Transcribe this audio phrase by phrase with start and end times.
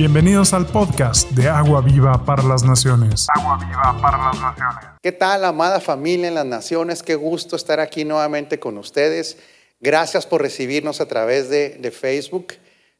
[0.00, 3.26] Bienvenidos al podcast de Agua Viva para las Naciones.
[3.36, 4.98] Agua Viva para las Naciones.
[5.02, 7.02] ¿Qué tal, amada familia en las Naciones?
[7.02, 9.36] Qué gusto estar aquí nuevamente con ustedes.
[9.78, 12.54] Gracias por recibirnos a través de, de Facebook.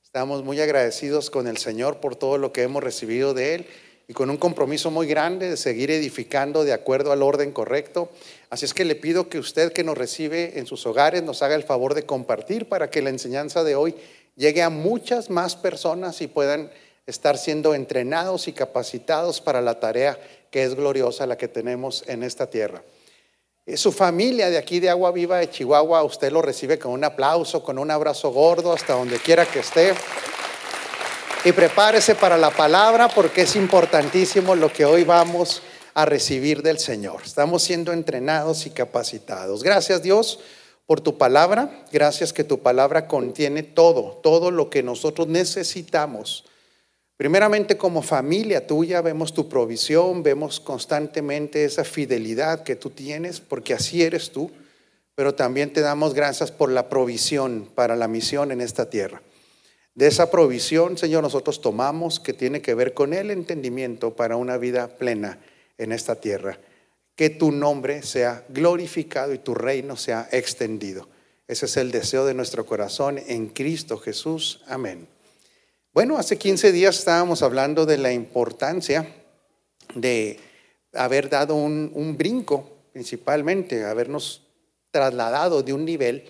[0.05, 3.67] Estamos muy agradecidos con el Señor por todo lo que hemos recibido de Él
[4.07, 8.11] y con un compromiso muy grande de seguir edificando de acuerdo al orden correcto.
[8.51, 11.55] Así es que le pido que usted que nos recibe en sus hogares nos haga
[11.55, 13.95] el favor de compartir para que la enseñanza de hoy
[14.37, 16.71] llegue a muchas más personas y puedan
[17.07, 20.19] estar siendo entrenados y capacitados para la tarea
[20.51, 22.83] que es gloriosa la que tenemos en esta tierra.
[23.66, 27.05] Eh, su familia de aquí de Agua Viva de Chihuahua, usted lo recibe con un
[27.05, 29.95] aplauso, con un abrazo gordo, hasta donde quiera que esté.
[31.45, 35.62] Y prepárese para la palabra porque es importantísimo lo que hoy vamos
[35.95, 37.23] a recibir del Señor.
[37.24, 39.62] Estamos siendo entrenados y capacitados.
[39.62, 40.41] Gracias Dios
[40.87, 41.85] por tu palabra.
[41.93, 46.45] Gracias que tu palabra contiene todo, todo lo que nosotros necesitamos.
[47.20, 53.74] Primeramente como familia tuya vemos tu provisión, vemos constantemente esa fidelidad que tú tienes, porque
[53.74, 54.51] así eres tú,
[55.15, 59.21] pero también te damos gracias por la provisión para la misión en esta tierra.
[59.95, 64.56] De esa provisión, Señor, nosotros tomamos que tiene que ver con el entendimiento para una
[64.56, 65.41] vida plena
[65.76, 66.59] en esta tierra
[67.16, 71.06] que tu nombre sea glorificado y tu reino sea extendido.
[71.48, 74.62] Ese es el deseo de nuestro corazón en Cristo Jesús.
[74.66, 75.19] Amén.
[75.93, 79.12] Bueno, hace 15 días estábamos hablando de la importancia
[79.97, 80.38] de
[80.93, 84.47] haber dado un, brinco, principalmente, habernos
[84.93, 86.22] trasladado de un nivel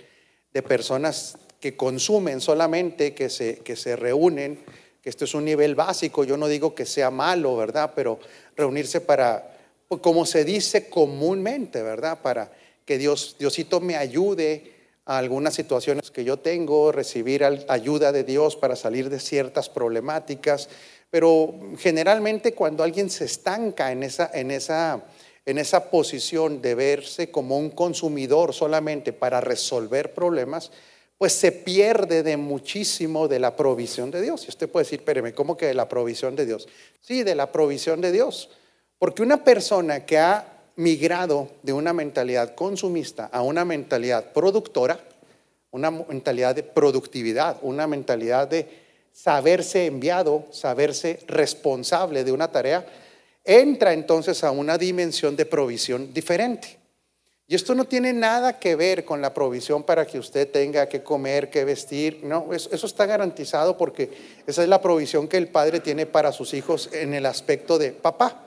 [0.54, 4.64] de personas que consumen solamente, que se, que se reúnen,
[5.02, 7.92] que esto es un nivel básico, yo no digo que sea malo, ¿verdad?
[7.94, 8.18] Pero
[8.56, 9.58] reunirse para
[10.00, 12.22] como se dice comúnmente, ¿verdad?
[12.22, 12.50] Para
[12.86, 14.79] que Dios, Diosito me ayude
[15.10, 20.68] a algunas situaciones que yo tengo, recibir ayuda de Dios para salir de ciertas problemáticas.
[21.10, 25.02] Pero generalmente cuando alguien se estanca en esa, en esa,
[25.46, 30.70] en esa posición de verse como un consumidor solamente para resolver problemas,
[31.18, 34.44] pues se pierde de muchísimo de la provisión de Dios.
[34.44, 36.68] Y usted puede decir, espéreme, ¿cómo que de la provisión de Dios?
[37.00, 38.50] Sí, de la provisión de Dios.
[38.96, 44.98] Porque una persona que ha migrado de una mentalidad consumista a una mentalidad productora,
[45.70, 48.68] una mentalidad de productividad, una mentalidad de
[49.12, 52.86] saberse enviado, saberse responsable de una tarea,
[53.44, 56.80] entra entonces a una dimensión de provisión diferente.
[57.50, 61.02] Y esto no tiene nada que ver con la provisión para que usted tenga que
[61.02, 62.20] comer, que vestir.
[62.22, 64.08] No, eso, está garantizado porque
[64.46, 67.90] esa es la provisión que el padre tiene para sus hijos en el aspecto de
[67.90, 68.44] papá.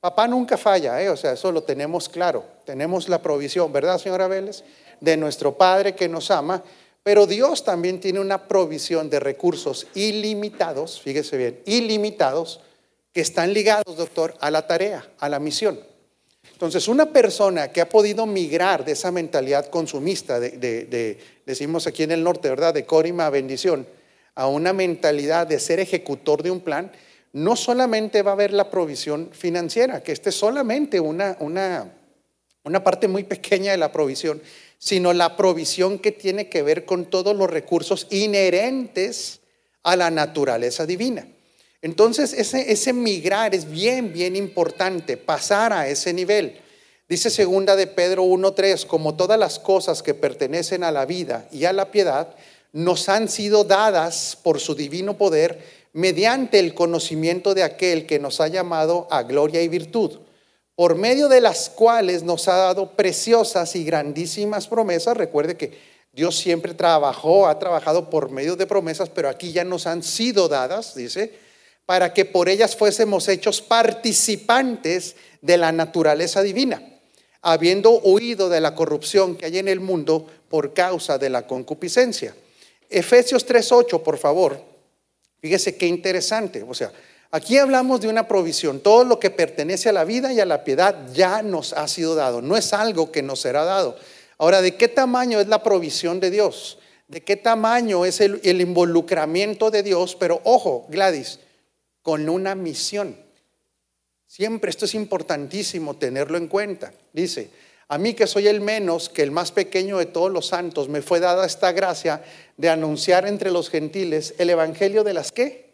[0.00, 1.10] Papá nunca falla, ¿eh?
[1.10, 2.44] o sea, eso lo tenemos claro.
[2.64, 4.64] Tenemos la provisión, ¿verdad, señora Vélez?
[5.00, 6.62] De nuestro Padre que nos ama,
[7.02, 12.60] pero Dios también tiene una provisión de recursos ilimitados, fíjese bien, ilimitados,
[13.12, 15.78] que están ligados, doctor, a la tarea, a la misión.
[16.52, 22.12] Entonces, una persona que ha podido migrar de esa mentalidad consumista, de, decimos aquí en
[22.12, 22.74] el norte, ¿verdad?
[22.74, 23.86] De córima bendición,
[24.34, 26.90] a una mentalidad de ser ejecutor de un plan,
[27.32, 31.92] no solamente va a haber la provisión financiera, que este es solamente una, una,
[32.64, 34.40] una parte muy pequeña de la provisión,
[34.78, 39.40] sino la provisión que tiene que ver con todos los recursos inherentes
[39.82, 41.26] a la naturaleza divina.
[41.82, 46.60] Entonces, ese, ese migrar es bien, bien importante, pasar a ese nivel.
[47.08, 51.64] Dice segunda de Pedro 1.3, como todas las cosas que pertenecen a la vida y
[51.64, 52.34] a la piedad,
[52.72, 55.60] nos han sido dadas por su divino poder
[55.92, 60.18] mediante el conocimiento de aquel que nos ha llamado a gloria y virtud,
[60.76, 65.16] por medio de las cuales nos ha dado preciosas y grandísimas promesas.
[65.16, 65.78] Recuerde que
[66.12, 70.48] Dios siempre trabajó, ha trabajado por medio de promesas, pero aquí ya nos han sido
[70.48, 71.32] dadas, dice,
[71.86, 76.82] para que por ellas fuésemos hechos participantes de la naturaleza divina,
[77.40, 82.34] habiendo huido de la corrupción que hay en el mundo por causa de la concupiscencia.
[82.90, 84.60] Efesios 3:8, por favor.
[85.40, 86.64] Fíjese qué interesante.
[86.68, 86.92] O sea,
[87.30, 88.80] aquí hablamos de una provisión.
[88.80, 92.14] Todo lo que pertenece a la vida y a la piedad ya nos ha sido
[92.14, 92.42] dado.
[92.42, 93.96] No es algo que nos será dado.
[94.38, 96.78] Ahora, ¿de qué tamaño es la provisión de Dios?
[97.08, 100.16] ¿De qué tamaño es el, involucramiento de Dios?
[100.18, 101.38] Pero ojo, Gladys,
[102.02, 103.16] con una misión.
[104.26, 106.92] Siempre esto es importantísimo tenerlo en cuenta.
[107.12, 107.50] Dice,
[107.88, 111.00] a mí que soy el menos, que el más pequeño de todos los santos, me
[111.00, 112.22] fue dada esta gracia
[112.56, 115.65] de anunciar entre los gentiles el evangelio de las qué?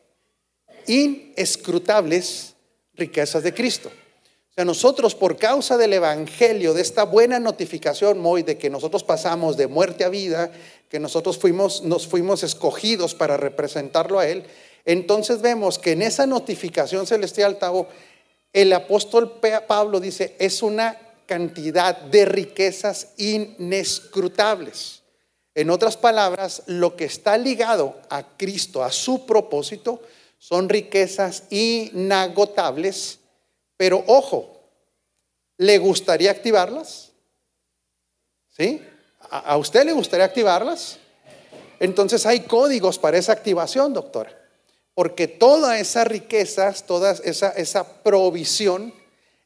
[0.86, 2.54] Inescrutables
[2.94, 3.90] riquezas de Cristo.
[4.52, 9.02] O sea, nosotros por causa del evangelio, de esta buena notificación, Moy, de que nosotros
[9.02, 10.52] pasamos de muerte a vida,
[10.90, 14.44] que nosotros fuimos, nos fuimos escogidos para representarlo a Él,
[14.84, 17.86] Entonces vemos que en esa notificación celestial, Tavo,
[18.52, 25.02] el apóstol Pablo dice, es una cantidad de riquezas inescrutables.
[25.54, 30.02] En otras palabras, lo que está ligado a Cristo, a su propósito,
[30.42, 33.20] son riquezas inagotables,
[33.76, 34.60] pero ojo,
[35.56, 37.12] ¿le gustaría activarlas?
[38.48, 38.82] ¿Sí?
[39.30, 40.98] ¿A usted le gustaría activarlas?
[41.78, 44.36] Entonces hay códigos para esa activación, doctora.
[44.94, 48.92] Porque todas esas riquezas, toda esa, esa provisión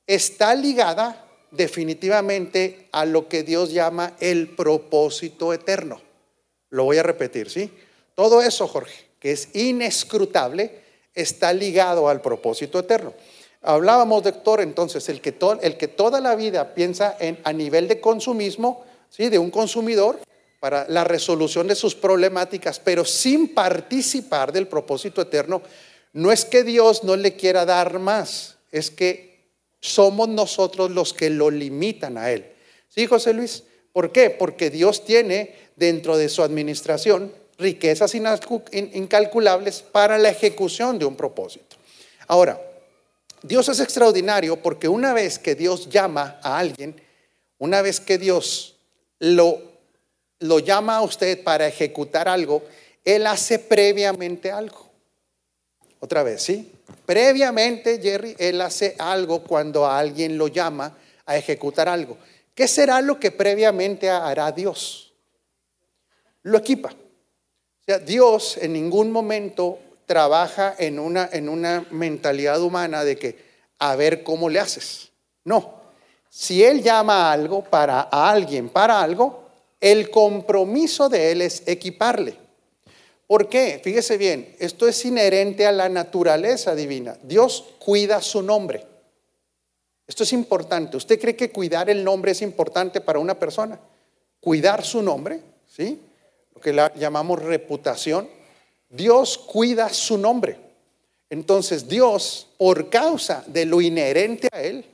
[0.06, 6.00] está ligada definitivamente a lo que Dios llama el propósito eterno.
[6.70, 7.70] Lo voy a repetir, ¿sí?
[8.14, 10.85] Todo eso, Jorge, que es inescrutable,
[11.16, 13.12] está ligado al propósito eterno.
[13.62, 18.00] Hablábamos, doctor, entonces, el que, el que toda la vida piensa en, a nivel de
[18.00, 19.28] consumismo, ¿sí?
[19.28, 20.20] de un consumidor,
[20.60, 25.62] para la resolución de sus problemáticas, pero sin participar del propósito eterno,
[26.12, 31.30] no es que Dios no le quiera dar más, es que somos nosotros los que
[31.30, 32.46] lo limitan a Él.
[32.88, 33.64] ¿Sí, José Luis?
[33.92, 34.30] ¿Por qué?
[34.30, 41.76] Porque Dios tiene dentro de su administración riquezas incalculables para la ejecución de un propósito.
[42.26, 42.60] Ahora,
[43.42, 47.00] Dios es extraordinario porque una vez que Dios llama a alguien,
[47.58, 48.76] una vez que Dios
[49.18, 49.62] lo,
[50.40, 52.62] lo llama a usted para ejecutar algo,
[53.04, 54.90] Él hace previamente algo.
[56.00, 56.72] Otra vez, ¿sí?
[57.06, 62.18] Previamente, Jerry, Él hace algo cuando a alguien lo llama a ejecutar algo.
[62.54, 65.12] ¿Qué será lo que previamente hará Dios?
[66.42, 66.94] Lo equipa.
[68.04, 73.38] Dios en ningún momento trabaja en una, en una mentalidad humana de que
[73.78, 75.10] a ver cómo le haces.
[75.44, 75.74] No.
[76.28, 79.44] Si Él llama a algo para a alguien, para algo,
[79.80, 82.36] el compromiso de Él es equiparle.
[83.26, 83.80] ¿Por qué?
[83.82, 87.16] Fíjese bien, esto es inherente a la naturaleza divina.
[87.22, 88.84] Dios cuida su nombre.
[90.06, 90.96] Esto es importante.
[90.96, 93.80] ¿Usted cree que cuidar el nombre es importante para una persona?
[94.40, 96.00] Cuidar su nombre, ¿sí?
[96.56, 98.28] Lo que llamamos reputación.
[98.88, 100.56] Dios cuida su nombre.
[101.28, 104.84] Entonces Dios, por causa de lo inherente a Él,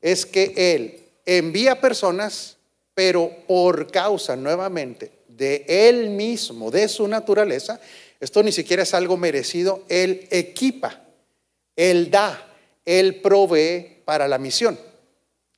[0.00, 2.58] es que Él envía personas,
[2.94, 7.80] pero por causa nuevamente de Él mismo, de su naturaleza,
[8.20, 11.02] esto ni siquiera es algo merecido, Él equipa,
[11.76, 12.46] Él da,
[12.84, 14.78] Él provee para la misión.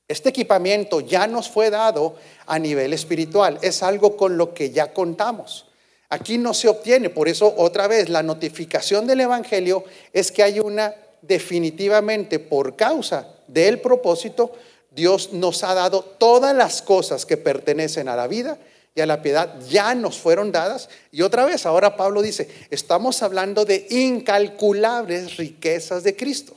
[0.08, 2.16] Este equipamiento ya nos fue dado
[2.46, 5.66] a nivel espiritual, es algo con lo que ya contamos.
[6.08, 9.84] Aquí no se obtiene, por eso otra vez la notificación del Evangelio
[10.14, 14.52] es que hay una definitivamente por causa del propósito,
[14.90, 18.58] Dios nos ha dado todas las cosas que pertenecen a la vida
[18.94, 20.88] y a la piedad ya nos fueron dadas.
[21.12, 26.56] Y otra vez, ahora Pablo dice, estamos hablando de incalculables riquezas de Cristo.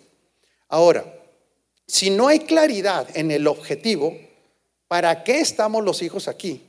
[0.69, 1.20] Ahora,
[1.91, 4.17] si no hay claridad en el objetivo,
[4.87, 6.65] ¿para qué estamos los hijos aquí?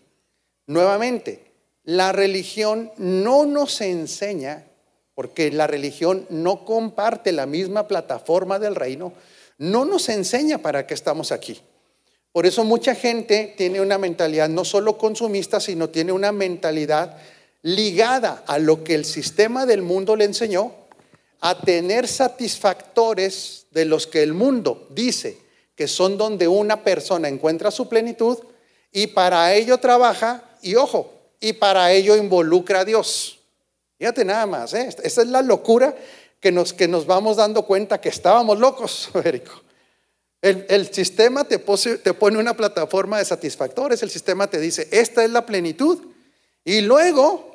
[0.67, 1.45] Nuevamente,
[1.85, 4.65] la religión no nos enseña,
[5.15, 9.13] porque la religión no comparte la misma plataforma del reino,
[9.59, 11.61] no nos enseña para qué estamos aquí.
[12.33, 17.17] Por eso mucha gente tiene una mentalidad no solo consumista, sino tiene una mentalidad
[17.63, 20.82] ligada a lo que el sistema del mundo le enseñó,
[21.45, 25.39] a tener satisfactores de los que el mundo dice
[25.75, 28.39] que son donde una persona encuentra su plenitud
[28.93, 33.41] y para ello trabaja y ojo, y para ello involucra a Dios.
[33.99, 34.89] Fíjate nada más, ¿eh?
[35.03, 35.97] esa es la locura
[36.39, 39.61] que nos, que nos vamos dando cuenta que estábamos locos, Federico.
[40.41, 45.31] El, sistema te, te pone una plataforma de satisfactores, el sistema te dice, esta es
[45.31, 46.01] la plenitud.
[46.65, 47.52] Y luego,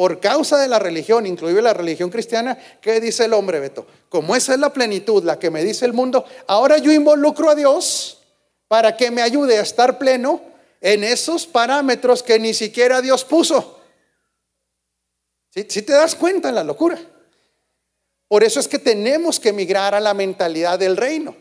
[0.00, 3.86] por causa de la religión, inclusive la religión cristiana, ¿qué dice el hombre, Beto?
[4.08, 7.54] Como esa es la plenitud, la que me dice el mundo, ahora yo involucro a
[7.54, 8.22] Dios
[8.66, 10.40] para que me ayude a estar pleno
[10.80, 13.78] en esos parámetros que ni siquiera Dios puso.
[15.50, 16.98] Si te das cuenta la locura?
[18.26, 21.36] Por eso es que tenemos que migrar a la mentalidad del reino.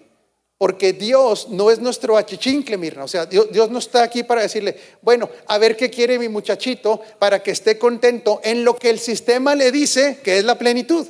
[0.60, 3.06] Porque Dios no es nuestro achichincle, Mirna.
[3.06, 7.02] O sea, Dios, no está aquí para decirle, bueno, a ver qué quiere mi muchachito
[7.18, 11.08] para que esté contento en lo que el sistema le dice que es la plenitud.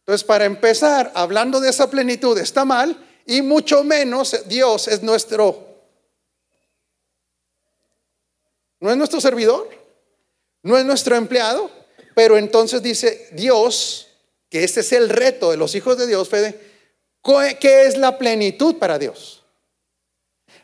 [0.00, 5.68] Entonces, para empezar, hablando de esa plenitud está mal y mucho menos Dios es nuestro,
[8.80, 9.70] no es nuestro servidor,
[10.64, 11.70] no es nuestro empleado,
[12.16, 14.08] pero entonces dice Dios,
[14.48, 16.69] que este es el reto de los hijos de Dios, Fede,
[17.22, 19.42] ¿Qué es la plenitud para Dios?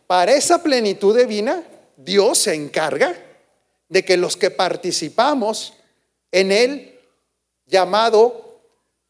[0.07, 1.63] Para esa plenitud divina,
[1.97, 3.15] Dios se encarga
[3.89, 5.75] de que los que participamos
[6.33, 6.99] en el
[7.67, 8.61] llamado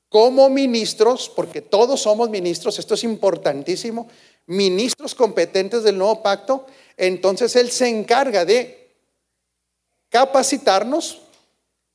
[0.09, 4.09] como ministros, porque todos somos ministros, esto es importantísimo,
[4.47, 8.88] ministros competentes del nuevo pacto, entonces Él se encarga de
[10.09, 11.23] capacitarnos,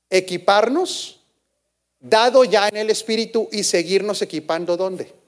[0.10, 1.22] equiparnos,
[2.00, 5.21] dado ya en el Espíritu y seguirnos equipando ¿dónde?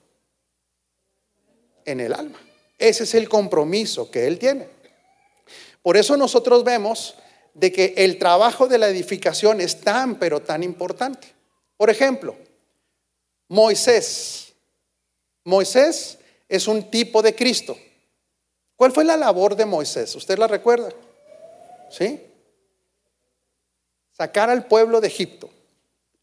[1.86, 2.40] En el alma.
[2.78, 4.68] Ese es el compromiso que Él tiene.
[5.82, 7.16] Por eso nosotros vemos
[7.54, 11.28] de que el trabajo de la edificación es tan, pero tan importante.
[11.78, 12.36] Por ejemplo,
[13.48, 14.54] Moisés.
[15.44, 16.18] Moisés
[16.50, 17.78] es un tipo de Cristo.
[18.76, 20.16] ¿Cuál fue la labor de Moisés?
[20.16, 20.90] ¿Usted la recuerda?
[21.92, 22.22] ¿Sí?
[24.12, 25.50] Sacar al pueblo de Egipto.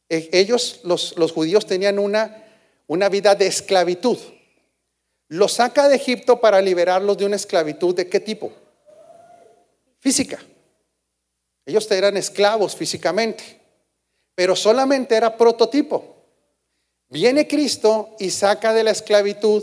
[0.08, 4.18] E, ellos, los, judíos, tenían una vida de esclavitud.
[5.30, 8.50] Los saca de Egipto para liberarlos de una esclavitud de qué tipo?
[10.00, 10.40] Física.
[11.64, 13.60] Ellos eran esclavos físicamente,
[14.34, 16.16] pero solamente era prototipo.
[17.10, 19.62] Viene Cristo y saca de la esclavitud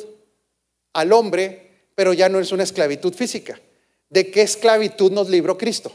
[0.93, 3.59] al hombre, pero ya no es una esclavitud física.
[4.09, 5.93] ¿De qué esclavitud nos libró Cristo?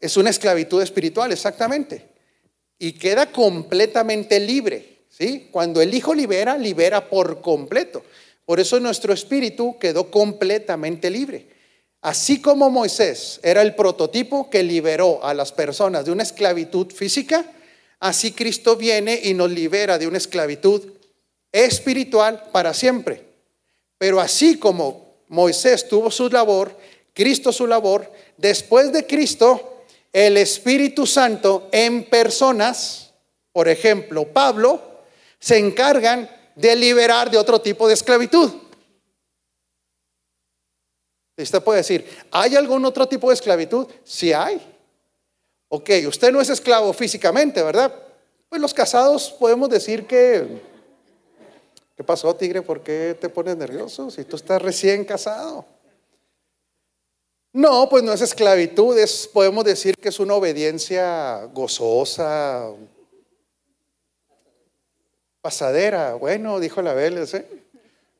[0.00, 2.10] Es una esclavitud espiritual, exactamente.
[2.78, 5.06] Y queda completamente libre.
[5.08, 5.48] ¿sí?
[5.50, 8.04] Cuando el Hijo libera, libera por completo.
[8.44, 11.48] Por eso nuestro espíritu quedó completamente libre.
[12.00, 17.44] Así como Moisés era el prototipo que liberó a las personas de una esclavitud física,
[18.00, 20.82] así Cristo viene y nos libera de una esclavitud
[21.52, 23.22] espiritual para siempre.
[23.98, 26.76] Pero así como Moisés tuvo su labor,
[27.14, 33.12] Cristo su labor, después de Cristo, el Espíritu Santo en personas,
[33.52, 34.82] por ejemplo, Pablo,
[35.38, 38.50] se encargan de liberar de otro tipo de esclavitud.
[41.36, 43.86] Usted puede decir, ¿hay algún otro tipo de esclavitud?
[44.04, 44.60] Sí hay.
[45.68, 47.92] Ok, usted no es esclavo físicamente, ¿verdad?
[48.48, 50.60] Pues los casados podemos decir que...
[51.96, 52.62] ¿Qué pasó, tigre?
[52.62, 55.64] ¿Por qué te pones nervioso si tú estás recién casado?
[57.54, 62.70] No, pues no es esclavitud, es, podemos decir que es una obediencia gozosa,
[65.42, 66.14] pasadera.
[66.14, 67.46] Bueno, dijo la ¿eh?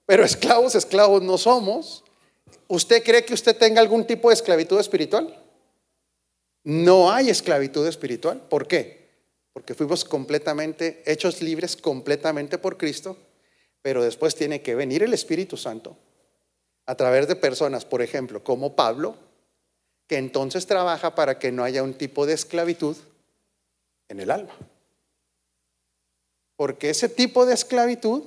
[0.04, 2.04] pero esclavos, esclavos no somos.
[2.68, 5.38] ¿Usted cree que usted tenga algún tipo de esclavitud espiritual?
[6.64, 8.40] No hay esclavitud espiritual.
[8.48, 9.08] ¿Por qué?
[9.52, 13.16] Porque fuimos completamente hechos libres completamente por Cristo,
[13.80, 15.96] pero después tiene que venir el Espíritu Santo
[16.86, 19.16] a través de personas, por ejemplo, como Pablo,
[20.08, 22.96] que entonces trabaja para que no haya un tipo de esclavitud
[24.08, 24.54] en el alma.
[26.56, 28.22] Porque ese tipo de esclavitud,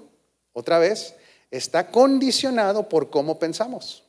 [0.53, 1.15] otra vez,
[1.51, 4.03] está condicionado por cómo pensamos.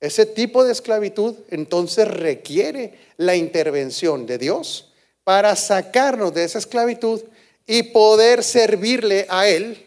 [0.00, 4.92] Ese tipo de esclavitud entonces requiere la intervención de Dios
[5.24, 7.22] para sacarnos de esa esclavitud
[7.66, 9.84] y poder servirle a Él.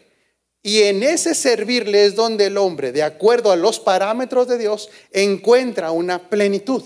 [0.62, 4.90] Y en ese servirle es donde el hombre, de acuerdo a los parámetros de Dios,
[5.12, 6.82] encuentra una plenitud.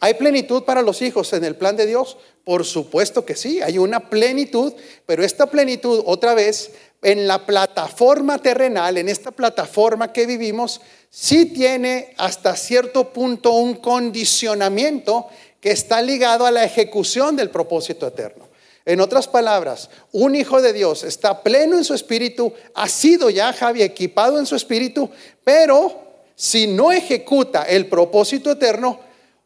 [0.00, 2.16] ¿Hay plenitud para los hijos en el plan de Dios?
[2.44, 4.72] Por supuesto que sí, hay una plenitud,
[5.06, 11.46] pero esta plenitud otra vez en la plataforma terrenal, en esta plataforma que vivimos, sí
[11.46, 15.26] tiene hasta cierto punto un condicionamiento
[15.60, 18.48] que está ligado a la ejecución del propósito eterno.
[18.86, 23.52] En otras palabras, un hijo de Dios está pleno en su espíritu, ha sido ya
[23.52, 25.08] Javi equipado en su espíritu,
[25.42, 29.00] pero si no ejecuta el propósito eterno,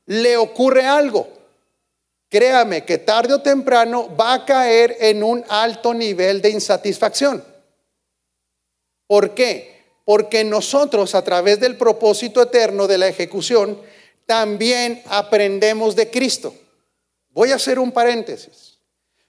[0.08, 1.28] le ocurre algo.
[2.30, 7.44] Créame que tarde o temprano va a caer en un alto nivel de insatisfacción.
[9.06, 9.84] ¿Por qué?
[10.04, 13.80] Porque nosotros a través del propósito eterno de la ejecución
[14.24, 16.54] también aprendemos de Cristo.
[17.30, 18.78] Voy a hacer un paréntesis.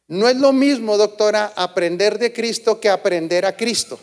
[0.08, 4.00] No es lo mismo, doctora, aprender de Cristo que aprender a Cristo.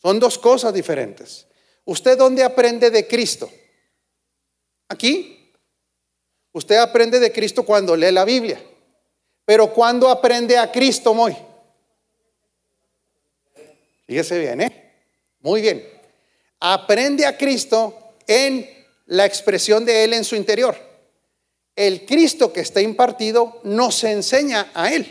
[0.00, 1.46] Son dos cosas diferentes.
[1.84, 3.50] ¿Usted dónde aprende de Cristo?
[4.88, 5.41] ¿Aquí?
[6.52, 8.62] Usted aprende de Cristo cuando lee la Biblia.
[9.44, 11.36] Pero ¿cuándo aprende a Cristo, Moy?
[14.06, 14.92] Fíjese bien, ¿eh?
[15.40, 15.88] Muy bien.
[16.60, 18.68] Aprende a Cristo en
[19.06, 20.76] la expresión de Él en su interior.
[21.74, 25.06] El Cristo que está impartido nos enseña a Él,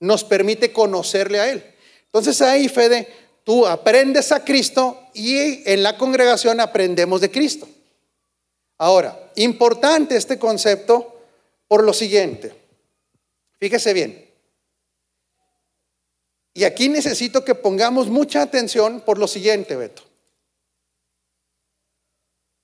[0.00, 1.64] nos permite conocerle a Él.
[2.04, 3.08] Entonces ahí, Fede,
[3.42, 7.66] tú aprendes a Cristo y en la congregación aprendemos de Cristo.
[8.78, 11.20] Ahora, importante este concepto
[11.68, 12.54] por lo siguiente.
[13.58, 14.30] Fíjese bien.
[16.52, 20.02] Y aquí necesito que pongamos mucha atención por lo siguiente, Beto.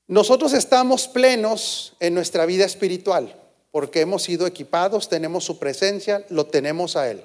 [0.06, 3.36] Nosotros estamos plenos en nuestra vida espiritual
[3.70, 7.22] porque hemos sido equipados, tenemos su presencia, lo tenemos a Él.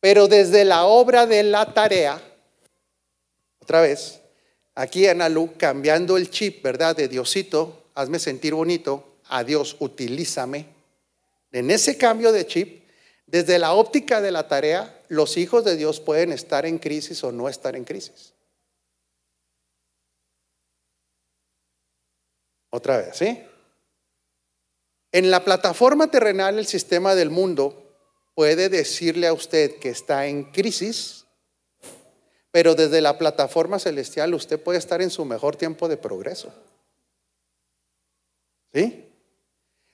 [0.00, 2.20] Pero desde la obra de la tarea,
[3.60, 4.20] otra vez,
[4.74, 6.96] aquí en Alu, cambiando el chip, ¿verdad?
[6.96, 10.66] De Diosito, hazme sentir bonito, a Dios, utilízame.
[11.52, 12.84] En ese cambio de chip,
[13.26, 17.32] desde la óptica de la tarea, los hijos de Dios pueden estar en crisis o
[17.32, 18.34] no estar en crisis.
[22.70, 23.40] Otra vez, ¿sí?
[25.12, 27.96] En la plataforma terrenal, el sistema del mundo
[28.34, 31.23] puede decirle a usted que está en crisis,
[32.54, 36.54] pero desde la plataforma celestial usted puede estar en su mejor tiempo de progreso.
[38.72, 39.10] ¿Sí?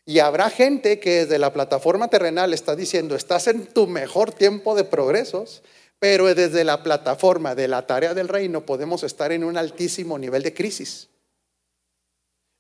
[0.04, 4.74] Y habrá gente que desde la plataforma terrenal está diciendo, estás en tu mejor tiempo
[4.74, 5.62] de progresos,
[5.98, 10.42] pero desde la plataforma de la tarea del reino podemos estar en un altísimo nivel
[10.42, 11.08] de crisis.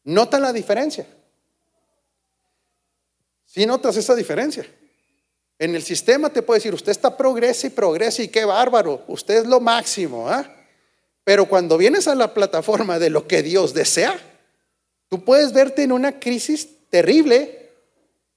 [0.04, 1.06] ¿Nota la diferencia?
[3.44, 4.64] Si notas esa diferencia.
[5.60, 9.42] En el sistema te puede decir, usted está progresa y progresa y qué bárbaro, usted
[9.42, 10.26] es lo máximo.
[10.26, 10.50] ¿ah?
[11.22, 14.18] Pero cuando vienes a la plataforma de lo que Dios desea,
[15.10, 17.72] tú puedes verte en una crisis terrible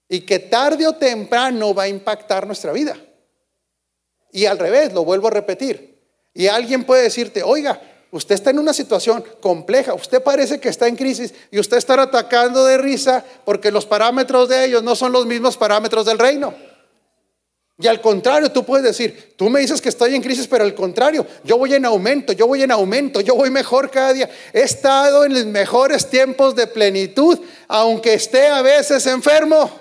[0.09, 2.97] y que tarde o temprano va a impactar nuestra vida.
[4.33, 5.97] Y al revés, lo vuelvo a repetir.
[6.33, 10.89] Y alguien puede decirte, oiga, usted está en una situación compleja, usted parece que está
[10.89, 15.13] en crisis y usted está atacando de risa porque los parámetros de ellos no son
[15.13, 16.72] los mismos parámetros del reino.
[17.79, 20.75] Y al contrario, tú puedes decir, tú me dices que estoy en crisis, pero al
[20.75, 24.29] contrario, yo voy en aumento, yo voy en aumento, yo voy mejor cada día.
[24.53, 29.71] He estado en los mejores tiempos de plenitud, aunque esté a veces enfermo.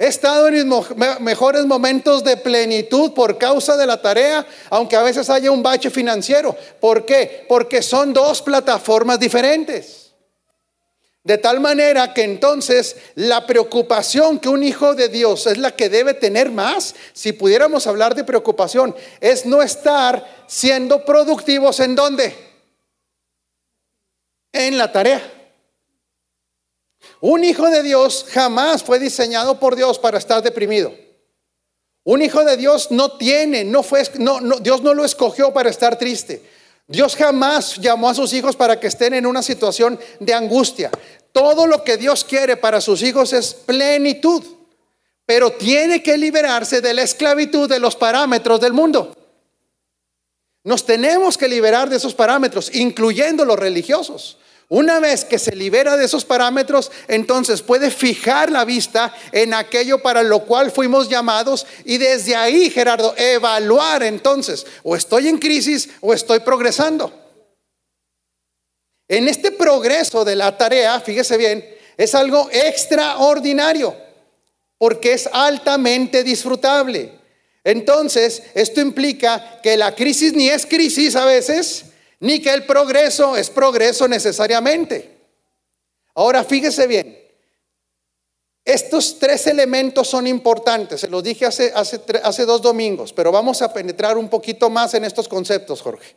[0.00, 0.86] He estado en mis
[1.18, 5.90] mejores momentos de plenitud por causa de la tarea, aunque a veces haya un bache
[5.90, 6.56] financiero.
[6.80, 7.44] ¿Por qué?
[7.48, 10.07] Porque son dos plataformas diferentes.
[11.28, 15.90] De tal manera que entonces la preocupación que un hijo de Dios es la que
[15.90, 22.34] debe tener más, si pudiéramos hablar de preocupación, es no estar siendo productivos en dónde?
[24.52, 25.20] En la tarea.
[27.20, 30.94] Un hijo de Dios jamás fue diseñado por Dios para estar deprimido.
[32.04, 35.98] Un hijo de Dios no tiene, no fue, no, Dios no lo escogió para estar
[35.98, 36.42] triste.
[36.90, 40.90] Dios jamás llamó a sus hijos para que estén en una situación de angustia.
[41.32, 44.42] Todo lo que Dios quiere para sus hijos es plenitud,
[45.26, 49.14] pero tiene que liberarse de la esclavitud de los parámetros del mundo.
[50.64, 54.38] Nos tenemos que liberar de esos parámetros, incluyendo los religiosos.
[54.70, 60.02] Una vez que se libera de esos parámetros, entonces puede fijar la vista en aquello
[60.02, 65.88] para lo cual fuimos llamados y desde ahí, Gerardo, evaluar entonces, o estoy en crisis
[66.02, 67.27] o estoy progresando.
[69.08, 71.64] En este progreso de la tarea, fíjese bien,
[71.96, 73.96] es algo extraordinario
[74.78, 77.18] porque es altamente disfrutable.
[77.64, 81.86] Entonces, esto implica que la crisis ni es crisis a veces,
[82.20, 85.18] ni que el progreso es progreso necesariamente.
[86.14, 87.18] Ahora fíjese bien,
[88.64, 93.62] estos tres elementos son importantes, se los dije hace, hace, hace dos domingos, pero vamos
[93.62, 96.14] a penetrar un poquito más en estos conceptos, Jorge.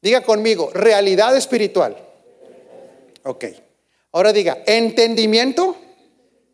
[0.00, 2.07] Diga conmigo, realidad espiritual.
[3.28, 3.44] Ok,
[4.12, 5.76] ahora diga, entendimiento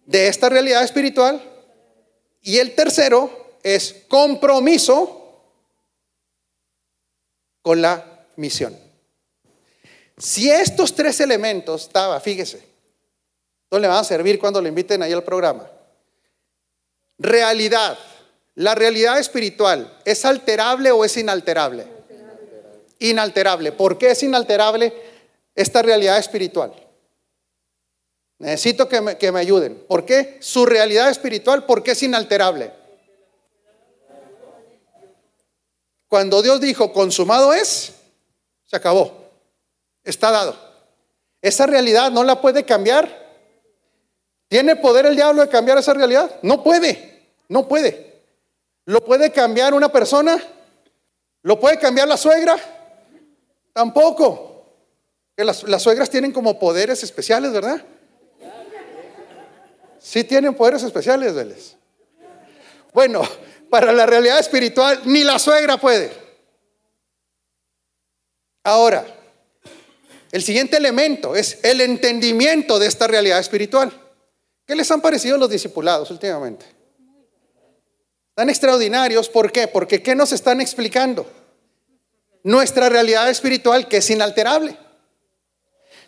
[0.06, 1.40] de esta realidad espiritual.
[2.42, 5.40] Y el tercero es compromiso
[7.62, 8.76] con la misión.
[10.18, 12.66] Si estos tres elementos estaba, fíjese,
[13.70, 15.70] no le van a servir cuando le inviten ahí al programa.
[17.18, 17.96] Realidad.
[18.56, 21.86] La realidad espiritual, ¿es alterable o es inalterable?
[22.98, 23.70] Inalterable.
[23.70, 25.03] ¿Por qué es inalterable
[25.54, 26.72] esta realidad espiritual?
[28.38, 29.84] Necesito que me, que me ayuden.
[29.88, 30.38] ¿Por qué?
[30.40, 32.72] Su realidad espiritual, ¿por qué es inalterable?
[36.08, 37.92] Cuando Dios dijo, consumado es,
[38.66, 39.30] se acabó.
[40.04, 40.56] Está dado.
[41.42, 43.24] Esa realidad no la puede cambiar.
[44.48, 46.38] ¿Tiene poder el diablo de cambiar esa realidad?
[46.42, 48.22] No puede, no puede.
[48.84, 50.40] ¿Lo puede cambiar una persona?
[51.42, 52.56] ¿Lo puede cambiar la suegra?
[53.72, 54.53] Tampoco.
[55.36, 57.84] Las, las suegras tienen como poderes especiales, ¿verdad?
[59.98, 61.76] Sí tienen poderes especiales, Vélez.
[62.92, 63.22] Bueno,
[63.70, 66.12] para la realidad espiritual ni la suegra puede.
[68.62, 69.04] Ahora,
[70.30, 73.92] el siguiente elemento es el entendimiento de esta realidad espiritual.
[74.66, 76.66] ¿Qué les han parecido los discipulados últimamente?
[78.34, 79.68] Tan extraordinarios, ¿por qué?
[79.68, 81.30] Porque ¿qué nos están explicando?
[82.42, 84.76] Nuestra realidad espiritual que es inalterable.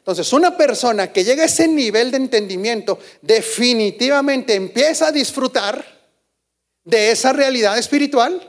[0.06, 5.84] Entonces, una persona que llega a ese nivel de entendimiento definitivamente empieza a disfrutar
[6.84, 8.40] de esa realidad espiritual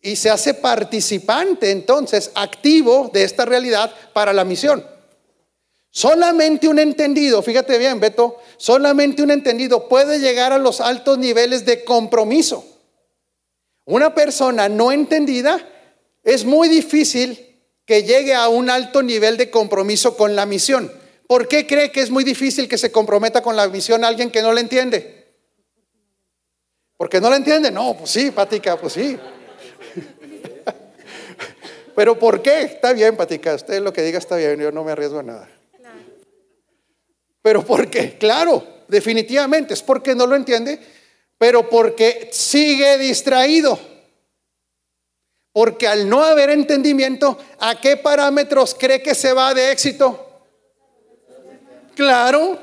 [0.00, 4.86] y se hace participante entonces activo de esta realidad para la misión.
[5.90, 11.66] Solamente un entendido, fíjate bien, Beto, solamente un entendido puede llegar a los altos niveles
[11.66, 12.64] de compromiso.
[13.86, 15.60] Una persona no entendida
[16.22, 17.47] es muy difícil
[17.88, 20.92] que llegue a un alto nivel de compromiso con la misión.
[21.26, 24.42] ¿Por qué cree que es muy difícil que se comprometa con la misión alguien que
[24.42, 25.32] no la entiende?
[26.98, 27.70] Porque no la entiende.
[27.70, 29.18] No, pues sí, Pática, pues sí.
[31.96, 32.60] Pero ¿por qué?
[32.60, 35.48] Está bien, Pática, usted lo que diga está bien, yo no me arriesgo a nada.
[37.40, 38.18] Pero ¿por qué?
[38.18, 40.78] Claro, definitivamente es porque no lo entiende,
[41.38, 43.78] pero porque sigue distraído.
[45.52, 50.24] Porque al no haber entendimiento, ¿a qué parámetros cree que se va de éxito?
[51.94, 52.58] Claro,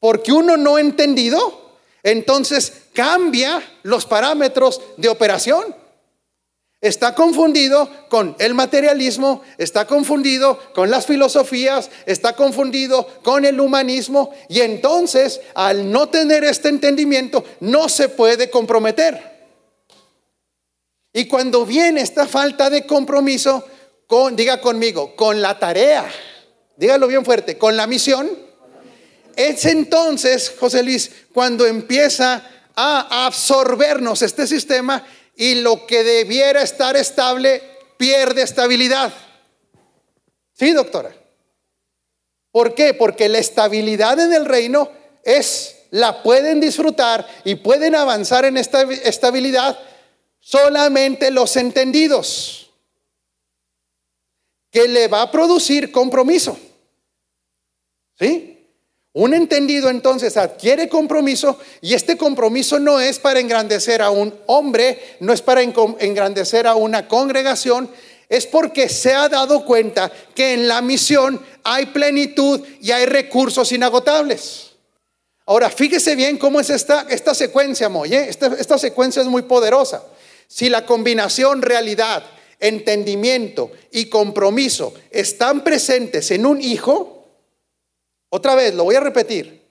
[0.00, 5.76] porque uno no entendido, entonces cambia los parámetros de operación.
[6.80, 14.34] Está confundido con el materialismo, está confundido con las filosofías, está confundido con el humanismo
[14.48, 19.31] y entonces al no tener este entendimiento no se puede comprometer.
[21.12, 23.64] Y cuando viene esta falta de compromiso,
[24.32, 26.06] diga conmigo, con la tarea,
[26.76, 28.30] dígalo bien fuerte, con la misión,
[29.36, 32.42] es entonces, José Luis, cuando empieza
[32.74, 37.62] a absorbernos este sistema y lo que debiera estar estable
[37.96, 39.12] pierde estabilidad.
[40.52, 41.14] ¿Sí, doctora?
[42.50, 42.92] ¿Por qué?
[42.92, 44.90] Porque la estabilidad en el reino
[45.24, 49.78] es, la pueden disfrutar y pueden avanzar en esta estabilidad
[50.42, 52.70] solamente los entendidos,
[54.70, 56.58] que le va a producir compromiso.
[58.18, 58.48] ¿Sí?
[59.14, 65.16] Un entendido entonces adquiere compromiso y este compromiso no es para engrandecer a un hombre,
[65.20, 67.90] no es para engrandecer a una congregación,
[68.28, 73.70] es porque se ha dado cuenta que en la misión hay plenitud y hay recursos
[73.70, 74.70] inagotables.
[75.44, 78.28] Ahora, fíjese bien cómo es esta, esta secuencia, Moye.
[78.28, 80.02] Esta, esta secuencia es muy poderosa.
[80.52, 82.26] Si la combinación realidad,
[82.60, 87.26] entendimiento y compromiso están presentes en un hijo,
[88.28, 89.62] otra vez lo voy a repetir,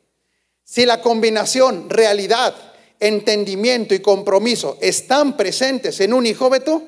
[0.63, 2.55] si la combinación realidad,
[2.99, 6.81] entendimiento y compromiso están presentes en un hijo, Beto,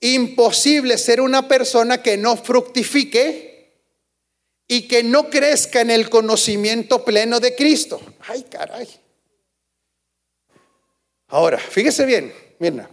[0.00, 3.74] imposible ser una persona que no fructifique
[4.66, 8.00] y que no crezca en el conocimiento pleno de Cristo.
[8.28, 8.88] Ay, caray.
[11.28, 12.88] Ahora, fíjese bien, mira,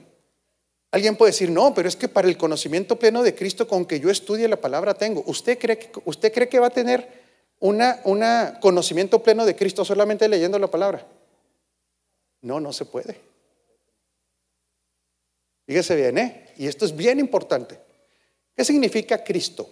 [0.93, 3.99] Alguien puede decir, no, pero es que para el conocimiento pleno de Cristo, con que
[3.99, 5.23] yo estudie la palabra, tengo.
[5.25, 7.09] ¿Usted cree que, usted cree que va a tener
[7.61, 7.81] un
[8.61, 11.03] conocimiento pleno de Cristo solamente leyendo la palabra?
[12.41, 13.19] No, no se puede.
[15.65, 16.53] Fíjese bien, ¿eh?
[16.57, 17.79] Y esto es bien importante.
[18.55, 19.67] ¿Qué significa Cristo?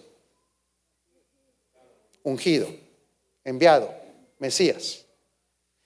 [2.24, 2.66] Ungido,
[3.44, 3.94] enviado,
[4.40, 5.04] Mesías.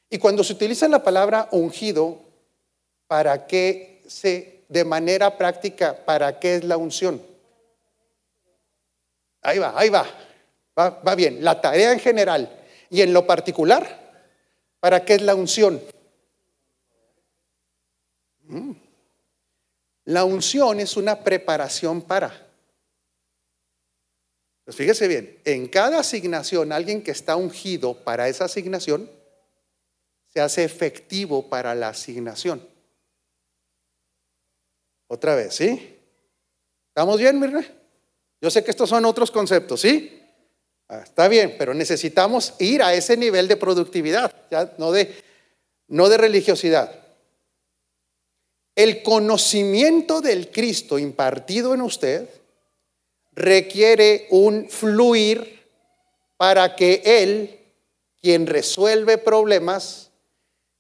[0.09, 2.23] Y cuando se utiliza la palabra ungido,
[3.07, 7.23] ¿para qué se de manera práctica para qué es la unción.
[9.43, 10.07] Ahí va, ahí va.
[10.79, 11.43] Va, bien.
[11.43, 12.51] La tarea en general
[12.91, 14.13] y en lo particular,
[14.81, 15.81] ¿para qué es la unción?
[18.43, 18.73] Mm.
[20.05, 22.47] La unción es una preparación para.
[24.65, 29.11] Pues fíjese bien, en cada asignación, alguien que está ungido para esa asignación,
[30.27, 32.69] se hace efectivo para la asignación.
[35.09, 35.99] Otra vez, ¿sí?
[36.89, 37.67] ¿Estamos bien, Mirna?
[38.41, 40.23] Yo sé que estos son otros conceptos, ¿sí?
[40.89, 44.33] Ah, está bien, pero necesitamos ir a ese nivel de productividad,
[44.79, 45.15] no de,
[45.89, 46.93] no de religiosidad.
[48.75, 52.29] El conocimiento del Cristo impartido en usted
[53.33, 55.67] requiere un fluir
[56.37, 57.59] para que Él,
[58.21, 60.11] quien resuelve problemas,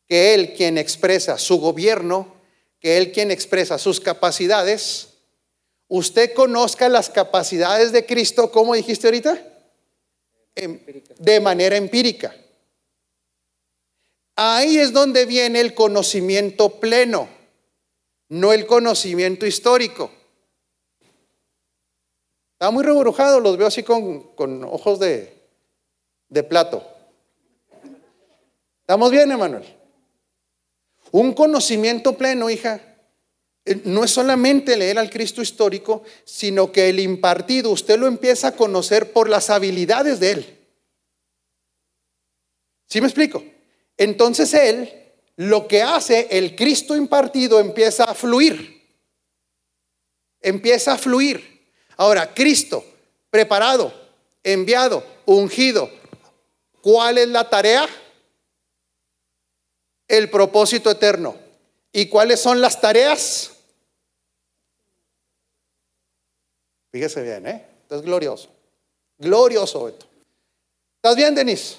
[0.06, 2.35] que Él, quien expresa su gobierno,
[2.80, 5.08] que Él quien expresa sus capacidades,
[5.88, 9.42] usted conozca las capacidades de Cristo, ¿cómo dijiste ahorita?
[11.18, 12.34] De manera empírica.
[14.34, 17.28] Ahí es donde viene el conocimiento pleno,
[18.28, 20.10] no el conocimiento histórico.
[22.52, 25.42] Está muy reburujado, los veo así con, ojos de,
[26.28, 26.86] de plato.
[28.80, 29.75] ¿Estamos bien, Emanuel?
[31.12, 32.80] Un conocimiento pleno, hija,
[33.64, 38.48] eh, no es solamente leer al Cristo histórico, sino que el impartido usted lo empieza
[38.48, 40.58] a conocer por las habilidades de Él.
[42.88, 43.42] ¿Sí me explico?
[43.96, 48.76] Entonces Él lo que hace el Cristo impartido empieza a fluir.
[50.40, 51.66] Empieza a fluir.
[51.96, 52.84] Ahora, Cristo,
[53.30, 53.92] preparado,
[54.42, 55.90] enviado, ungido.
[56.80, 57.88] ¿Cuál es la tarea?
[60.08, 61.36] El propósito eterno.
[61.92, 63.52] ¿Y cuáles son las tareas?
[66.92, 67.66] Fíjese bien, ¿eh?
[67.82, 68.48] Esto es glorioso.
[69.18, 70.06] Glorioso esto.
[70.96, 71.76] ¿Estás bien, Denise?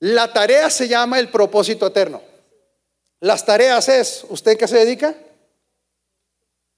[0.00, 2.22] La tarea se llama el propósito eterno.
[3.20, 5.14] Las tareas es, ¿usted qué se dedica?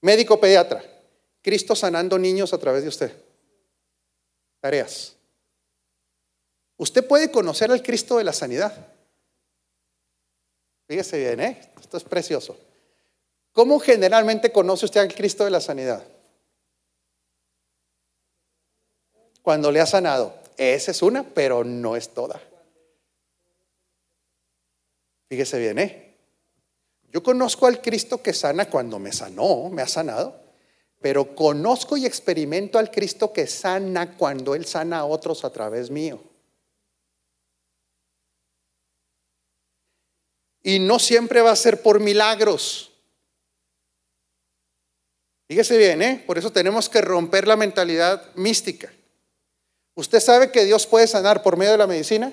[0.01, 0.83] Médico pediatra.
[1.41, 3.15] Cristo sanando niños a través de usted.
[4.59, 5.15] Tareas.
[6.77, 8.73] Usted puede conocer al Cristo de la sanidad.
[10.91, 11.57] Fíjese bien, ¿eh?
[11.79, 12.57] Esto es precioso.
[13.53, 16.03] ¿Cómo generalmente conoce usted al Cristo de la sanidad?
[19.41, 20.35] Cuando le ha sanado.
[20.57, 22.41] Esa es una, pero no es toda.
[25.29, 26.17] Fíjese bien, ¿eh?
[27.09, 30.41] Yo conozco al Cristo que sana cuando me sanó, me ha sanado,
[30.99, 35.89] pero conozco y experimento al Cristo que sana cuando Él sana a otros a través
[35.89, 36.30] mío.
[40.63, 42.91] Y no siempre va a ser por milagros.
[45.47, 46.23] Fíjese bien, ¿eh?
[46.25, 48.91] Por eso tenemos que romper la mentalidad mística.
[49.95, 52.31] ¿Usted sabe que Dios puede sanar por medio de la medicina?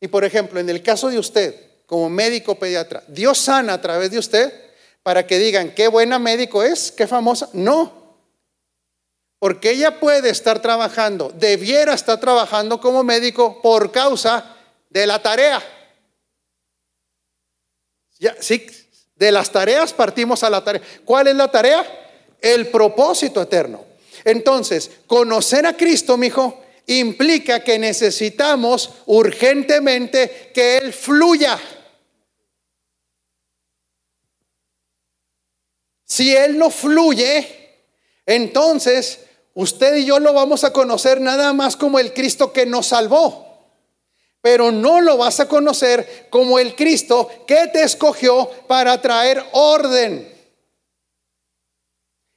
[0.00, 1.54] Y por ejemplo, en el caso de usted,
[1.86, 4.52] como médico pediatra, Dios sana a través de usted
[5.02, 7.48] para que digan, qué buena médico es, qué famosa.
[7.52, 7.98] No,
[9.38, 14.56] porque ella puede estar trabajando, debiera estar trabajando como médico por causa
[14.90, 15.62] de la tarea.
[18.18, 18.66] Ya, sí,
[19.16, 20.82] de las tareas partimos a la tarea.
[21.04, 21.84] ¿Cuál es la tarea?
[22.40, 23.84] El propósito eterno.
[24.24, 31.58] Entonces, conocer a Cristo, mi hijo, implica que necesitamos urgentemente que Él fluya.
[36.04, 37.76] Si Él no fluye,
[38.24, 39.20] entonces
[39.54, 43.47] usted y yo lo vamos a conocer nada más como el Cristo que nos salvó.
[44.40, 50.36] Pero no lo vas a conocer como el Cristo que te escogió para traer orden.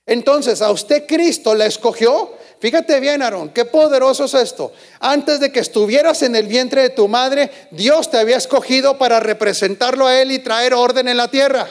[0.06, 4.72] Entonces, a usted Cristo le escogió Fíjate bien, Aarón, qué poderoso es esto.
[5.00, 9.20] Antes de que estuvieras en el vientre de tu madre, Dios te había escogido para
[9.20, 11.68] representarlo a Él y traer orden en la tierra.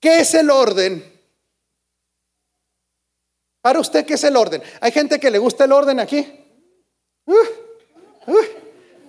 [0.00, 1.09] ¿Qué es el orden?
[3.62, 4.62] Para usted, ¿qué es el orden?
[4.80, 6.46] Hay gente que le gusta el orden aquí.
[7.26, 7.34] Uh,
[8.26, 8.36] uh.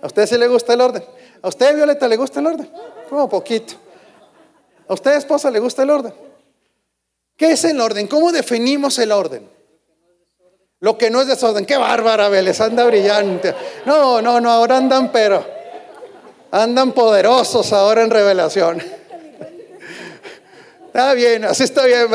[0.02, 1.04] ¿A usted sí le gusta el orden?
[1.40, 2.70] ¿A usted, Violeta, le gusta el orden?
[3.08, 3.74] Como poquito.
[4.88, 6.12] ¿A usted, esposa, le gusta el orden?
[7.36, 8.06] ¿Qué es el orden?
[8.06, 9.48] ¿Cómo definimos el orden?
[10.80, 11.64] Lo que no es desorden.
[11.64, 13.54] Qué bárbara, Vélez, anda brillante.
[13.86, 15.44] No, no, no, ahora andan, pero
[16.50, 18.82] andan poderosos ahora en revelación.
[20.86, 22.08] Está bien, así está bien.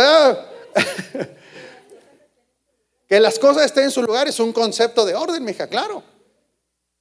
[3.07, 6.03] Que las cosas estén en su lugar es un concepto de orden, mija, claro.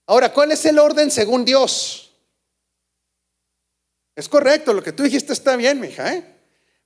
[0.06, 2.12] Ahora, ¿cuál es el orden según Dios?
[4.14, 6.36] Es correcto, lo que tú dijiste está bien, mija, ¿eh?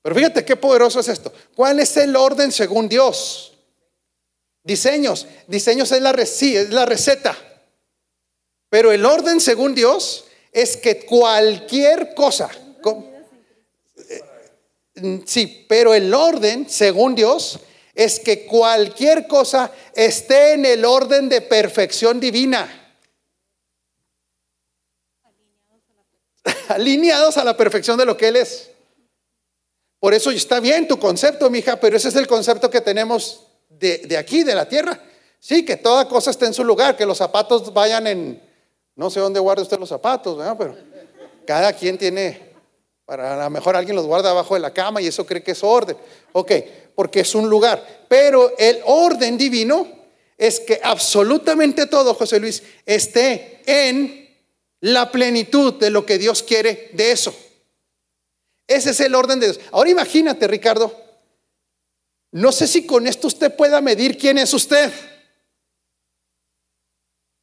[0.02, 1.32] Pero fíjate qué poderoso es esto.
[1.54, 3.52] ¿Cuál es el orden según Dios?
[4.62, 5.26] Diseños.
[5.46, 7.36] Diseños es la, es la receta.
[8.70, 12.50] Pero el orden según Dios es que cualquier cosa.
[14.08, 17.60] Eh, sí, pero el orden según Dios
[18.00, 22.96] es que cualquier cosa esté en el orden de perfección divina.
[26.68, 28.70] alineados a la perfección de lo que Él es.
[29.98, 34.16] Por eso está bien tu concepto, mija, pero ese es el concepto que tenemos de,
[34.16, 34.98] aquí, de la tierra.
[35.38, 38.42] Sí, que toda cosa esté en su lugar, que los zapatos vayan en,
[38.96, 40.74] no sé dónde guarda usted los zapatos, pero
[41.46, 42.54] cada quien tiene,
[43.04, 45.50] para a lo mejor alguien los guarda abajo de la cama y eso cree que
[45.50, 45.98] es orden.
[46.32, 46.52] Ok,
[47.00, 48.04] porque es un lugar.
[48.10, 49.88] Pero el orden divino
[50.36, 54.28] es que absolutamente todo, José Luis, esté en
[54.80, 57.34] la plenitud de lo que Dios quiere de eso.
[58.66, 59.60] Ese es el orden de Dios.
[59.72, 60.94] Ahora imagínate, Ricardo,
[62.32, 64.92] no sé si con esto usted pueda medir quién es usted.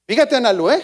[0.06, 0.84] Fíjate, Analu, ¿eh?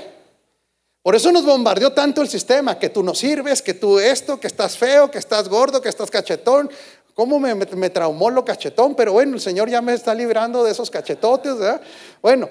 [1.03, 4.47] Por eso nos bombardeó tanto el sistema, que tú no sirves, que tú esto, que
[4.47, 6.71] estás feo, que estás gordo, que estás cachetón.
[7.13, 8.95] ¿Cómo me, me traumó lo cachetón?
[8.95, 11.81] Pero bueno, el Señor ya me está librando de esos cachetotes, ¿verdad?
[12.21, 12.49] Bueno,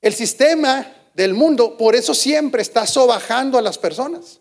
[0.00, 4.40] el sistema del mundo, por eso siempre está sobajando a las personas.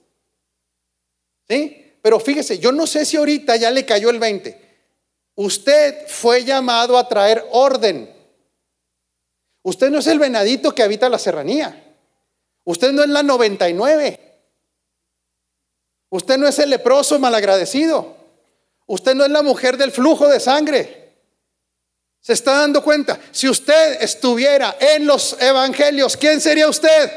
[1.48, 1.94] ¿Sí?
[2.02, 4.63] Pero fíjese, yo no sé si ahorita ya le cayó el 20.
[5.36, 8.13] Usted fue llamado a traer orden.
[9.62, 11.96] Usted no es el venadito que habita la serranía.
[12.66, 14.20] Usted no es la 99.
[16.10, 18.23] Usted no es el leproso malagradecido.
[18.88, 21.04] Usted no es la mujer del flujo de sangre.
[22.19, 23.19] ¿Se está dando cuenta?
[23.32, 27.12] Si usted estuviera en los evangelios, ¿quién sería usted?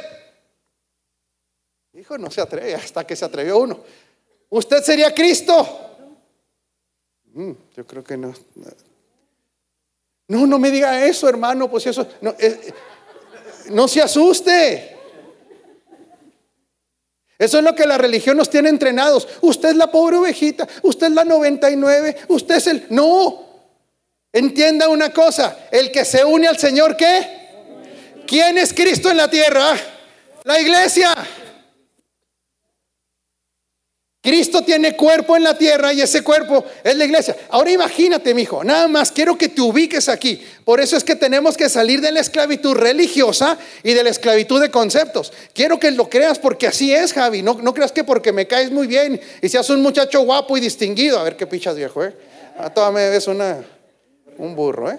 [1.94, 3.81] Hijo, no se atreve, hasta que se atrevió uno.
[4.50, 5.96] Usted sería Cristo.
[7.33, 8.35] Mm, yo creo que no.
[10.29, 12.07] No, no me diga eso, hermano, pues eso.
[12.20, 12.72] No, eh,
[13.70, 14.95] no se asuste.
[17.38, 19.29] Eso es lo que la religión nos tiene entrenados.
[19.42, 22.87] Usted es la pobre ovejita, usted es la 99, usted es el...
[22.90, 23.44] No,
[24.33, 27.46] entienda una cosa, el que se une al Señor, ¿qué?
[28.27, 29.77] ¿Quién es Cristo en la tierra?
[30.44, 31.14] La iglesia.
[34.26, 37.36] Cristo tiene cuerpo en la tierra y ese cuerpo es la iglesia.
[37.48, 40.44] Ahora imagínate, mi hijo, nada más quiero que te ubiques aquí.
[40.64, 44.60] Por eso es que tenemos que salir de la esclavitud religiosa y de la esclavitud
[44.60, 45.32] de conceptos.
[45.52, 47.42] Quiero que lo creas porque así es, Javi.
[47.42, 50.60] No, no creas que porque me caes muy bien y seas un muchacho guapo y
[50.60, 51.20] distinguido.
[51.20, 52.12] A ver qué pichas, viejo, ¿eh?
[52.58, 53.64] A toda me ves una,
[54.38, 54.98] un burro, ¿eh?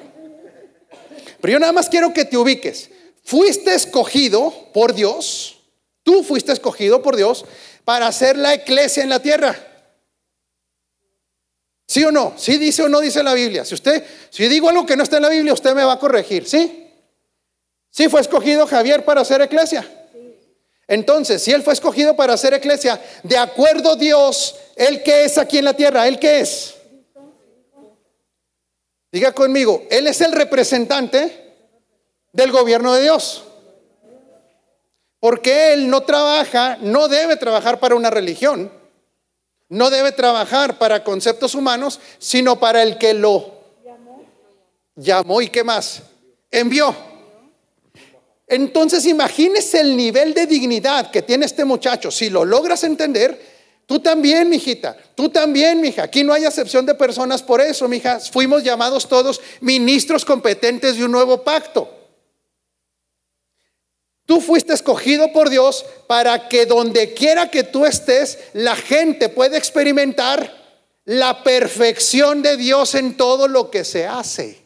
[1.42, 2.92] Pero yo nada más quiero que te ubiques.
[3.26, 5.58] Fuiste escogido por Dios.
[6.04, 7.44] Tú fuiste escogido por Dios
[7.88, 9.58] para hacer la iglesia en la tierra.
[11.88, 12.34] ¿Sí o no?
[12.36, 13.64] ¿Sí dice o no dice la Biblia?
[13.64, 15.98] Si usted, si digo algo que no está en la Biblia, usted me va a
[15.98, 16.86] corregir, ¿sí?
[17.90, 19.90] Sí fue escogido Javier para hacer iglesia.
[20.86, 25.38] Entonces, si él fue escogido para hacer iglesia, de acuerdo a Dios, él que es
[25.38, 26.76] aquí en la tierra, él que es.
[29.14, 31.56] Diga conmigo, él es el representante
[32.34, 33.46] del gobierno de Dios.
[35.28, 38.72] Porque él no trabaja, no debe trabajar para una religión,
[39.68, 43.54] no debe trabajar para conceptos humanos, sino para el que lo
[44.96, 46.02] llamó, y qué más,
[46.50, 46.96] envió.
[48.48, 52.10] Entonces imagínese el nivel de dignidad que tiene este muchacho.
[52.10, 56.04] Si lo logras entender, Tú también, mijita, tú también, mija.
[56.04, 58.20] Aquí no hay excepción de personas por eso, mija.
[58.20, 61.97] Fuimos llamados todos ministros competentes de un nuevo pacto.
[64.28, 69.58] Tú fuiste escogido por Dios para que donde quiera que tú estés, la gente pueda
[69.58, 70.54] experimentar
[71.06, 74.62] la perfección de Dios en todo lo que se hace.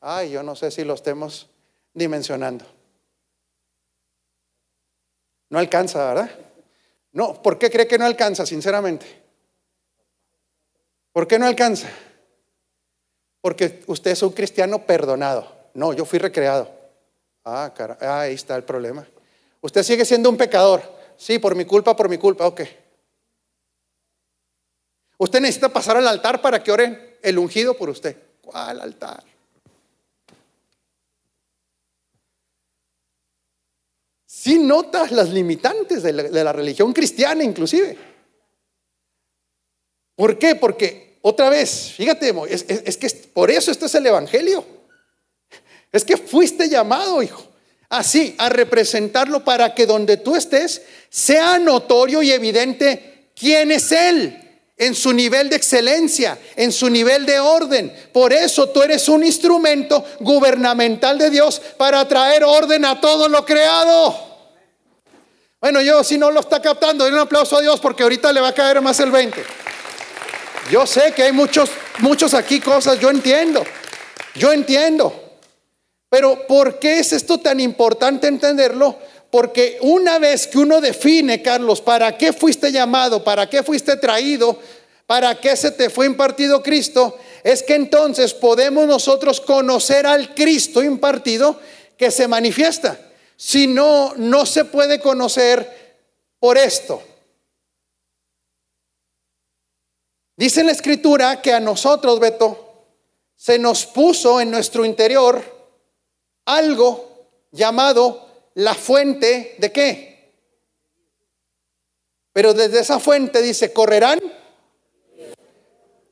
[0.00, 1.48] Ay, yo no sé si lo estemos
[1.94, 2.64] dimensionando.
[5.48, 6.30] No alcanza, ¿verdad?
[7.12, 9.06] No, ¿por qué cree que no alcanza, sinceramente?
[11.12, 11.88] ¿Por qué no alcanza?
[13.40, 15.46] Porque usted es un cristiano perdonado.
[15.74, 16.83] No, yo fui recreado.
[17.44, 19.06] Ah, cara, ah, ahí está el problema.
[19.60, 20.82] Usted sigue siendo un pecador.
[21.16, 22.62] Sí, por mi culpa, por mi culpa, ok.
[25.18, 28.16] Usted necesita pasar al altar para que oren el ungido por usted.
[28.40, 29.22] ¿Cuál altar?
[34.26, 37.96] Si notas las limitantes de la, religión cristiana inclusive.
[40.16, 40.54] ¿Por qué?
[40.56, 44.83] Porque otra vez, fíjate, es, es que por eso este es el Evangelio.
[45.94, 47.40] Es que fuiste llamado, hijo,
[47.88, 54.36] así, a representarlo para que donde tú estés sea notorio y evidente quién es Él
[54.76, 57.94] en su nivel de excelencia, en su nivel de orden.
[58.12, 63.46] Por eso tú eres un instrumento gubernamental de Dios para traer orden a todo lo
[63.46, 64.50] creado.
[65.60, 68.40] Bueno, yo si no lo está captando, doy un aplauso a Dios porque ahorita le
[68.40, 69.44] va a caer más el 20.
[70.72, 73.62] Yo sé que hay muchos, muchos aquí cosas, yo entiendo,
[74.34, 75.23] yo entiendo.
[76.14, 78.96] Pero ¿por qué es esto tan importante entenderlo?
[79.32, 84.56] Porque una vez que uno define, Carlos, para qué fuiste llamado, para qué fuiste traído,
[85.08, 90.84] para qué se te fue impartido Cristo, es que entonces podemos nosotros conocer al Cristo
[90.84, 91.58] impartido
[91.98, 92.96] que se manifiesta.
[93.36, 95.98] Si no, no se puede conocer
[96.38, 97.02] por esto.
[100.36, 102.84] Dice la escritura que a nosotros, Beto,
[103.34, 105.53] se nos puso en nuestro interior
[106.44, 110.14] algo llamado la fuente de qué.
[112.32, 114.20] Pero desde esa fuente dice, correrán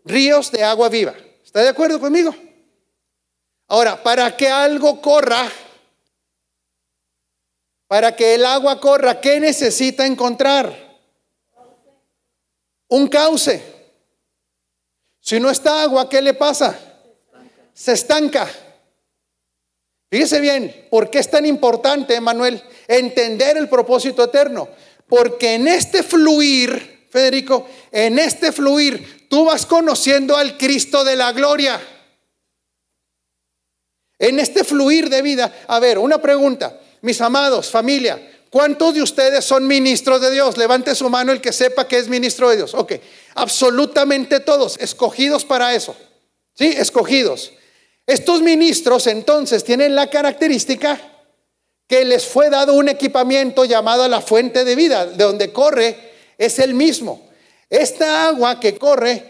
[0.04, 1.14] ríos de agua viva.
[1.44, 2.34] ¿Está de acuerdo conmigo?
[3.68, 5.50] Ahora, para que algo corra,
[7.88, 10.98] para que el agua corra, ¿qué necesita encontrar?
[12.88, 13.62] Un cauce.
[15.20, 16.78] Si no está agua, ¿qué le pasa?
[17.72, 18.48] Se estanca.
[20.12, 24.68] Fíjese bien, ¿por qué es tan importante, Manuel, entender el propósito eterno?
[25.08, 31.32] Porque en este fluir, Federico, en este fluir, tú vas conociendo al Cristo de la
[31.32, 31.80] gloria.
[34.18, 39.46] En este fluir de vida, a ver, una pregunta, mis amados, familia, ¿cuántos de ustedes
[39.46, 40.58] son ministros de Dios?
[40.58, 42.74] Levante su mano el que sepa que es ministro de Dios.
[42.74, 42.92] Ok,
[43.34, 45.96] absolutamente todos, escogidos para eso.
[46.52, 46.66] ¿Sí?
[46.66, 47.52] Escogidos.
[48.12, 51.00] Estos ministros entonces tienen la característica
[51.86, 56.58] que les fue dado un equipamiento llamado la fuente de vida, de donde corre es
[56.58, 57.30] el mismo.
[57.70, 59.24] Esta agua que corre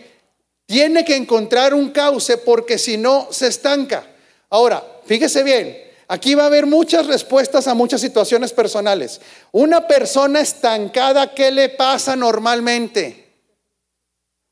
[0.66, 4.04] tiene que encontrar un cauce porque si no se estanca.
[4.50, 5.78] Ahora, fíjese bien,
[6.08, 9.20] aquí va a haber muchas respuestas a muchas situaciones personales.
[9.52, 13.28] Una persona estancada, ¿qué le pasa normalmente?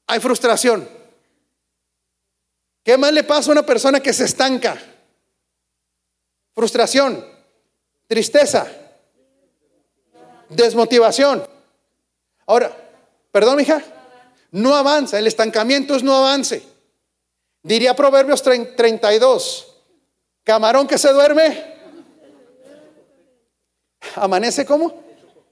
[0.06, 0.99] Hay frustración.
[2.82, 4.80] ¿Qué más le pasa a una persona que se estanca?
[6.54, 7.24] Frustración,
[8.06, 8.66] tristeza,
[10.48, 11.46] desmotivación.
[12.46, 12.76] Ahora,
[13.30, 13.82] perdón, hija,
[14.50, 16.62] no avanza, el estancamiento es no avance.
[17.62, 19.76] Diría Proverbios 32,
[20.42, 21.74] camarón que se duerme,
[24.16, 25.02] amanece como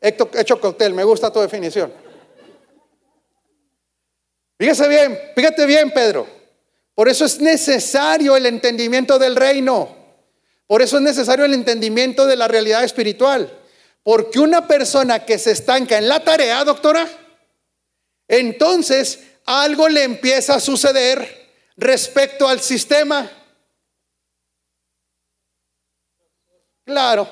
[0.01, 1.93] hecho, hecho cóctel, me gusta tu definición.
[4.59, 6.38] Fíjese bien, fíjate bien, Pedro.
[6.99, 9.97] Por eso es necesario el entendimiento del reino.
[10.67, 13.57] Por eso es necesario el entendimiento de la realidad espiritual.
[14.03, 17.09] Porque una persona que se estanca en la tarea, doctora,
[18.27, 23.31] entonces algo le empieza a suceder respecto al sistema.
[26.85, 27.31] Claro.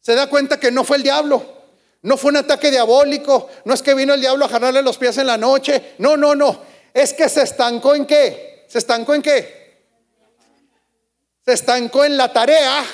[0.00, 1.64] Se da cuenta que no fue el diablo.
[2.00, 3.50] No fue un ataque diabólico.
[3.66, 5.96] No es que vino el diablo a jalarle los pies en la noche.
[5.98, 8.66] No, no, no es que se estancó en qué?
[8.68, 9.86] ¿Se estancó en qué?
[11.44, 12.84] Se estancó en la tarea.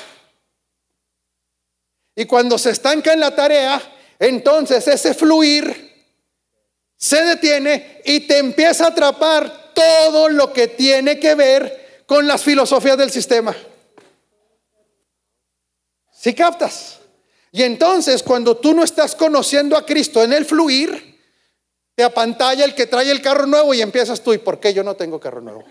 [2.14, 3.80] Y cuando se estanca en la tarea,
[4.18, 5.88] entonces ese fluir
[6.96, 12.42] se detiene y te empieza a atrapar todo lo que tiene que ver con las
[12.42, 13.54] filosofías del sistema.
[16.12, 16.98] Si captas?
[17.52, 21.07] Y entonces cuando tú no estás conociendo a Cristo en el fluir,
[21.98, 24.84] te apantalla el que trae el carro nuevo y empiezas tú, ¿y por qué yo
[24.84, 25.64] no tengo carro nuevo?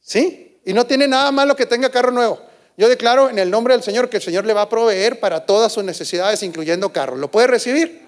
[0.00, 0.60] ¿Sí?
[0.66, 2.38] Y no tiene nada malo que tenga carro nuevo.
[2.76, 5.46] Yo declaro en el nombre del Señor que el Señor le va a proveer para
[5.46, 7.16] todas sus necesidades, incluyendo carro.
[7.16, 8.02] ¿Lo puede recibir?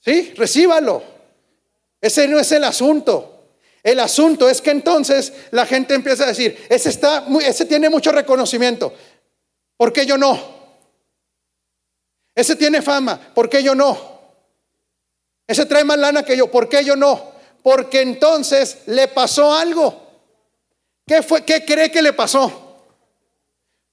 [0.00, 0.34] ¿Sí?
[0.36, 1.00] Recíbalo.
[2.00, 3.44] Ese no es el asunto.
[3.84, 8.10] El asunto es que entonces la gente empieza a decir, ese, está, ese tiene mucho
[8.10, 8.92] reconocimiento.
[9.76, 10.40] ¿Por qué yo no?
[12.34, 13.30] Ese tiene fama.
[13.32, 14.15] ¿Por qué yo no?
[15.46, 16.50] Ese trae más lana que yo.
[16.50, 17.32] ¿Por qué yo no?
[17.62, 20.02] Porque entonces le pasó algo.
[21.06, 21.44] ¿Qué fue?
[21.44, 22.84] ¿Qué cree que le pasó?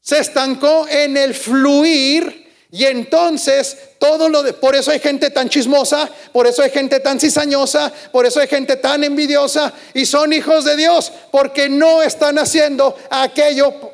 [0.01, 5.47] Se estancó en el fluir y entonces todo lo de, por eso hay gente tan
[5.47, 10.34] chismosa, por eso hay gente tan cizañosa, por eso hay gente tan envidiosa y son
[10.34, 13.93] hijos de Dios porque no están haciendo aquello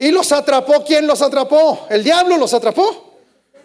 [0.00, 0.82] ¿Y los atrapó?
[0.82, 1.86] ¿Quién los atrapó?
[1.90, 3.18] ¿El diablo los atrapó?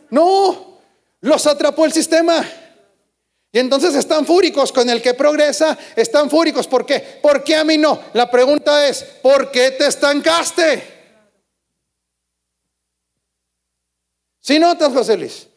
[0.10, 0.80] No,
[1.22, 2.46] los atrapó el sistema.
[3.54, 6.68] Y entonces están fúricos con el que progresa, están fúricos.
[6.68, 7.00] ¿Por qué?
[7.00, 7.98] ¿Por qué a mí no?
[8.12, 10.94] La pregunta es, ¿por qué te estancaste?
[14.42, 15.48] Si notas, José Luis,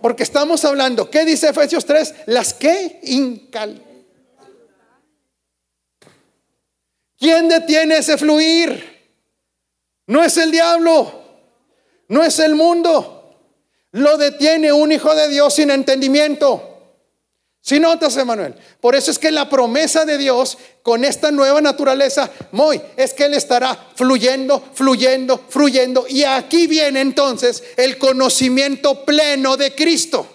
[0.00, 2.14] porque estamos hablando, ¿qué dice Efesios 3?
[2.26, 3.82] Las que incal.
[7.18, 8.93] ¿Quién detiene ese fluir?
[10.06, 11.22] No es el diablo,
[12.08, 13.36] no es el mundo.
[13.92, 16.70] Lo detiene un hijo de Dios sin entendimiento.
[17.60, 22.30] Si notas, Emanuel, por eso es que la promesa de Dios con esta nueva naturaleza,
[22.52, 26.04] muy, es que Él estará fluyendo, fluyendo, fluyendo.
[26.06, 30.28] Y aquí viene entonces el conocimiento pleno de Cristo.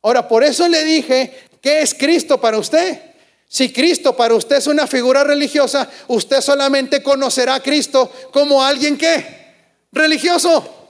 [0.00, 3.11] Ahora, por eso le dije, ¿qué es Cristo para usted?
[3.52, 8.96] Si Cristo para usted es una figura religiosa, usted solamente conocerá a Cristo como alguien
[8.96, 9.26] que
[9.92, 10.88] religioso.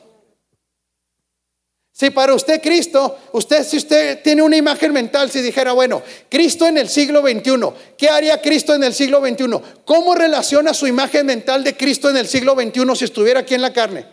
[1.91, 6.69] Si para usted Cristo, usted si usted tiene una imagen mental, si dijera, bueno, Cristo
[6.69, 9.61] en el siglo XXI, ¿qué haría Cristo en el siglo XXI?
[9.85, 13.63] ¿Cómo relaciona su imagen mental de Cristo en el siglo XXI si estuviera aquí en
[13.63, 14.07] la carne?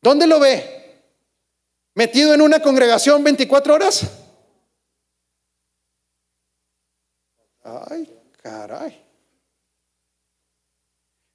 [0.00, 1.02] ¿Dónde lo ve?
[1.96, 4.23] ¿Metido en una congregación 24 horas?
[7.64, 9.02] Ay, caray.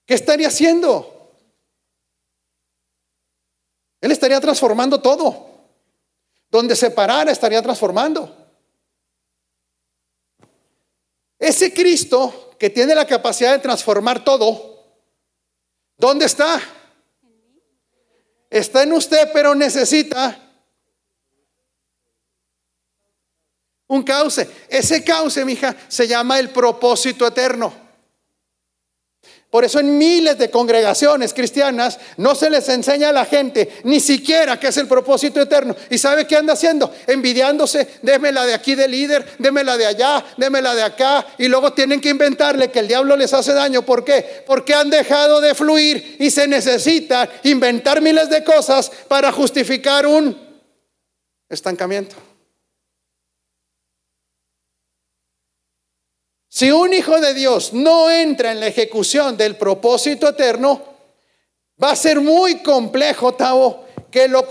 [0.06, 1.34] ¿Qué estaría haciendo?
[4.00, 5.48] Él estaría transformando todo.
[6.50, 8.36] Donde se parara estaría transformando.
[11.38, 15.00] Ese Cristo que tiene la capacidad de transformar todo,
[15.98, 16.60] ¿dónde está?
[18.50, 20.49] Está en usted, pero necesita
[23.90, 24.48] Un cauce.
[24.70, 27.90] Ese cauce, mija, se llama el propósito eterno.
[29.50, 34.00] Por eso en miles de congregaciones cristianas no se les enseña a la gente ni
[34.00, 35.76] siquiera qué es el propósito eterno.
[35.90, 36.94] ¿Y sabe qué anda haciendo?
[37.08, 41.26] Envidiándose, déme la de aquí de líder, déme la de allá, déme la de acá.
[41.40, 43.84] Y luego tienen que inventarle que el diablo les hace daño.
[43.84, 44.44] ¿Por qué?
[44.46, 50.38] Porque han dejado de fluir y se necesita inventar miles de cosas para justificar un
[51.50, 52.29] estancamiento.
[56.60, 60.84] Si un hijo de Dios no entra en la ejecución del propósito eterno,
[61.82, 64.46] va a ser muy complejo, Tavo, que lo,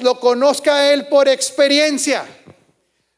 [0.00, 2.26] lo conozca él por experiencia.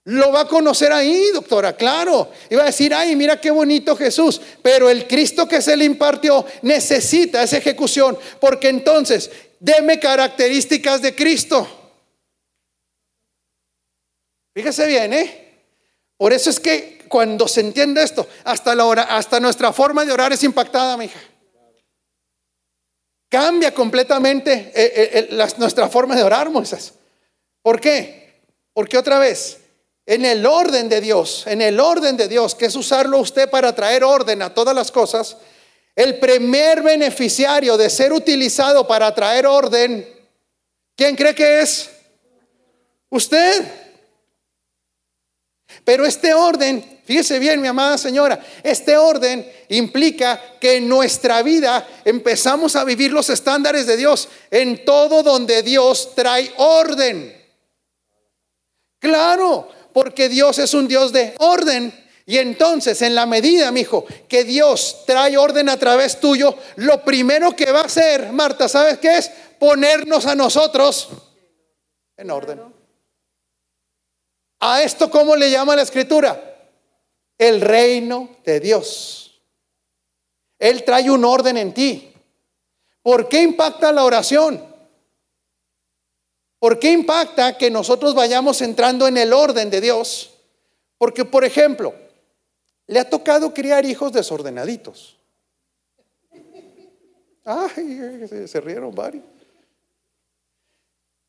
[0.04, 2.30] Lo va a conocer ahí, doctora, claro.
[2.50, 4.42] Y va a decir, ay, mira qué bonito Jesús.
[4.60, 11.14] Pero el Cristo que se le impartió necesita esa ejecución, porque entonces, deme características de
[11.14, 11.66] Cristo.
[14.52, 15.64] Fíjese bien, ¿eh?
[16.18, 20.12] Por eso es que cuando se entiende esto, hasta, la hora, hasta nuestra forma de
[20.12, 21.20] orar es impactada, mi hija.
[23.28, 26.94] Cambia completamente eh, eh, nuestra forma de orar, Moisés.
[27.62, 28.42] ¿Por qué?
[28.72, 29.58] Porque otra vez,
[30.06, 33.74] en el orden de Dios, en el orden de Dios, que es usarlo usted para
[33.74, 35.36] traer orden a todas las cosas,
[35.94, 40.08] el primer beneficiario de ser utilizado para traer orden,
[40.96, 41.90] ¿quién cree que es?
[43.10, 43.87] Usted.
[45.88, 51.88] Pero este orden Fíjese bien, mi amada señora, este orden implica que en nuestra vida
[52.04, 57.34] empezamos a vivir los estándares de Dios en todo donde Dios trae orden.
[58.98, 61.94] Claro, porque Dios es un Dios de orden.
[62.26, 67.02] Y entonces, en la medida, mi hijo, que Dios trae orden a través tuyo, lo
[67.02, 69.30] primero que va a hacer, Marta, ¿sabes qué es?
[69.58, 71.08] Ponernos a nosotros
[72.18, 72.77] en orden.
[74.60, 76.48] ¿A esto cómo le llama la escritura?
[77.38, 79.40] el reino de Dios.
[80.58, 82.12] Él trae un orden en ti.
[83.00, 84.62] ¿Por qué impacta la oración?
[86.58, 90.34] ¿Por qué impacta que nosotros vayamos entrando en el orden de Dios?
[90.98, 91.94] Porque, por ejemplo,
[92.88, 95.16] le ha tocado criar hijos desordenaditos.
[97.44, 99.24] Ay, se rieron varios.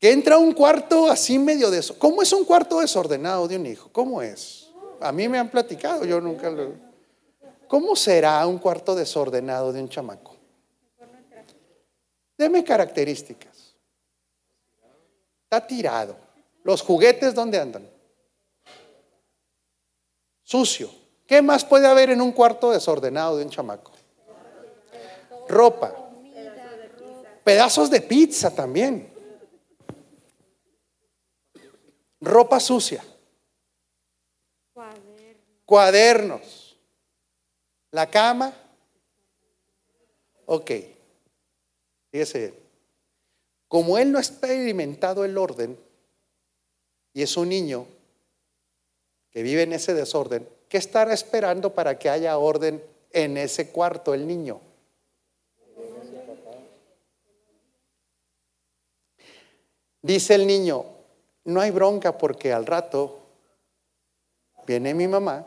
[0.00, 1.98] Que entra a un cuarto así medio de eso.
[1.98, 3.90] ¿Cómo es un cuarto desordenado de un hijo?
[3.92, 4.70] ¿Cómo es?
[4.98, 6.72] A mí me han platicado, yo nunca lo...
[7.68, 10.36] ¿Cómo será un cuarto desordenado de un chamaco?
[12.36, 13.74] Deme características.
[15.44, 16.16] Está tirado.
[16.64, 17.88] Los juguetes, ¿dónde andan?
[20.42, 20.90] Sucio.
[21.26, 23.92] ¿Qué más puede haber en un cuarto desordenado de un chamaco?
[25.48, 25.94] Ropa.
[27.44, 29.09] Pedazos de pizza también.
[32.20, 33.04] Ropa sucia
[35.70, 36.76] cuadernos,
[37.92, 38.52] la cama.
[40.46, 40.68] Ok,
[42.10, 42.54] fíjese,
[43.68, 45.78] como él no ha experimentado el orden
[47.12, 47.86] y es un niño
[49.30, 54.12] que vive en ese desorden, ¿qué estará esperando para que haya orden en ese cuarto
[54.12, 54.60] el niño?
[60.02, 60.84] Dice el niño,
[61.50, 63.26] no hay bronca porque al rato
[64.66, 65.46] viene mi mamá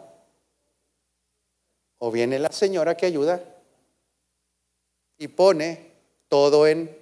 [1.97, 3.41] o viene la señora que ayuda
[5.17, 5.93] y pone
[6.27, 7.01] todo en...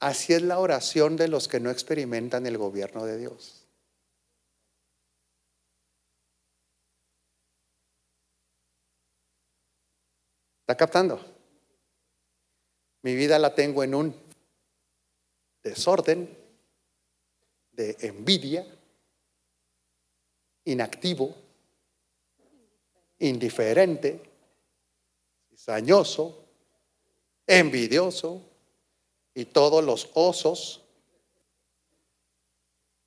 [0.00, 3.66] Así es la oración de los que no experimentan el gobierno de Dios.
[10.62, 11.20] ¿Está captando?
[13.02, 14.16] Mi vida la tengo en un
[15.62, 16.39] desorden
[17.72, 18.66] de envidia,
[20.64, 21.34] inactivo,
[23.18, 24.20] indiferente,
[25.50, 26.44] cizañoso,
[27.46, 28.42] envidioso
[29.34, 30.82] y todos los osos.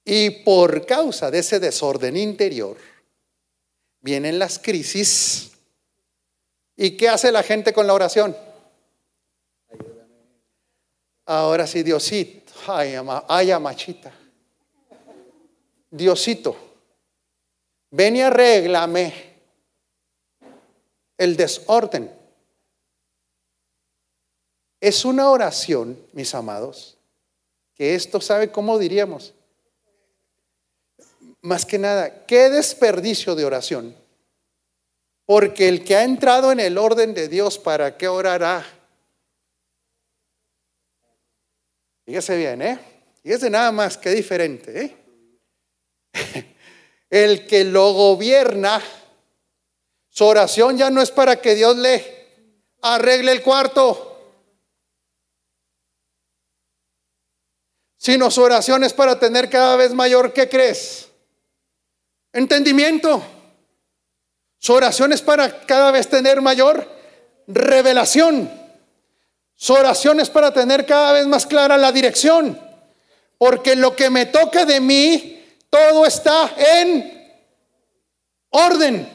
[0.05, 2.77] Y por causa de ese desorden interior,
[4.01, 5.51] vienen las crisis.
[6.75, 8.35] ¿Y qué hace la gente con la oración?
[11.25, 12.95] Ahora sí, Diosito, ay,
[13.29, 14.13] ay amachita.
[15.93, 16.57] Diosito,
[17.91, 19.13] ven y arréglame
[21.15, 22.11] el desorden.
[24.81, 26.97] Es una oración, mis amados,
[27.75, 29.35] que esto sabe cómo diríamos.
[31.41, 33.95] Más que nada, qué desperdicio de oración.
[35.27, 38.65] Porque el que ha entrado en el orden de Dios, ¿para qué orará?
[42.03, 42.79] Fíjese bien, ¿eh?
[43.21, 45.02] Fíjese nada más, qué diferente, ¿eh?
[47.09, 48.81] el que lo gobierna,
[50.09, 52.23] su oración ya no es para que Dios le
[52.81, 54.09] arregle el cuarto,
[57.97, 61.09] sino su oración es para tener cada vez mayor, ¿qué crees?
[62.33, 63.23] Entendimiento.
[64.59, 66.89] Su oración es para cada vez tener mayor
[67.47, 68.51] revelación.
[69.55, 72.59] Su oración es para tener cada vez más clara la dirección.
[73.37, 75.42] Porque lo que me toca de mí,
[75.73, 77.33] todo está en
[78.51, 79.09] orden.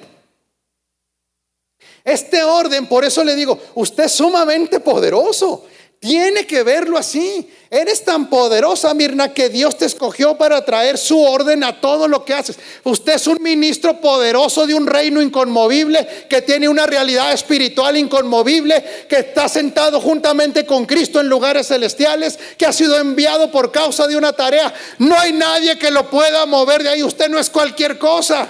[2.02, 5.66] Este orden, por eso le digo, usted es sumamente poderoso.
[6.01, 7.51] Tiene que verlo así.
[7.70, 12.24] Eres tan poderosa, Mirna, que Dios te escogió para traer su orden a todo lo
[12.24, 12.57] que haces.
[12.84, 19.07] Usted es un ministro poderoso de un reino inconmovible, que tiene una realidad espiritual inconmovible,
[19.09, 24.07] que está sentado juntamente con Cristo en lugares celestiales, que ha sido enviado por causa
[24.07, 24.72] de una tarea.
[24.99, 27.03] No hay nadie que lo pueda mover de ahí.
[27.03, 28.49] Usted no es cualquier cosa.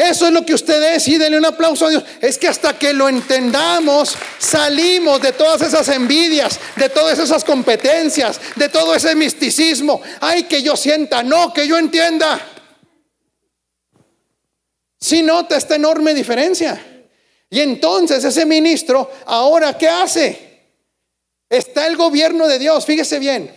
[0.00, 2.02] Eso es lo que usted es y denle un aplauso a Dios.
[2.22, 8.40] Es que hasta que lo entendamos, salimos de todas esas envidias, de todas esas competencias,
[8.56, 10.00] de todo ese misticismo.
[10.20, 12.40] Ay, que yo sienta, no, que yo entienda.
[14.98, 16.82] Si nota esta enorme diferencia.
[17.50, 20.70] Y entonces ese ministro, ahora, ¿qué hace?
[21.50, 23.54] Está el gobierno de Dios, fíjese bien.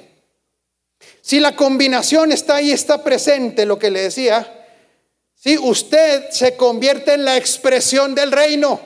[1.22, 4.63] Si la combinación está ahí, está presente, lo que le decía,
[5.44, 8.80] si usted se convierte en la expresión del reino.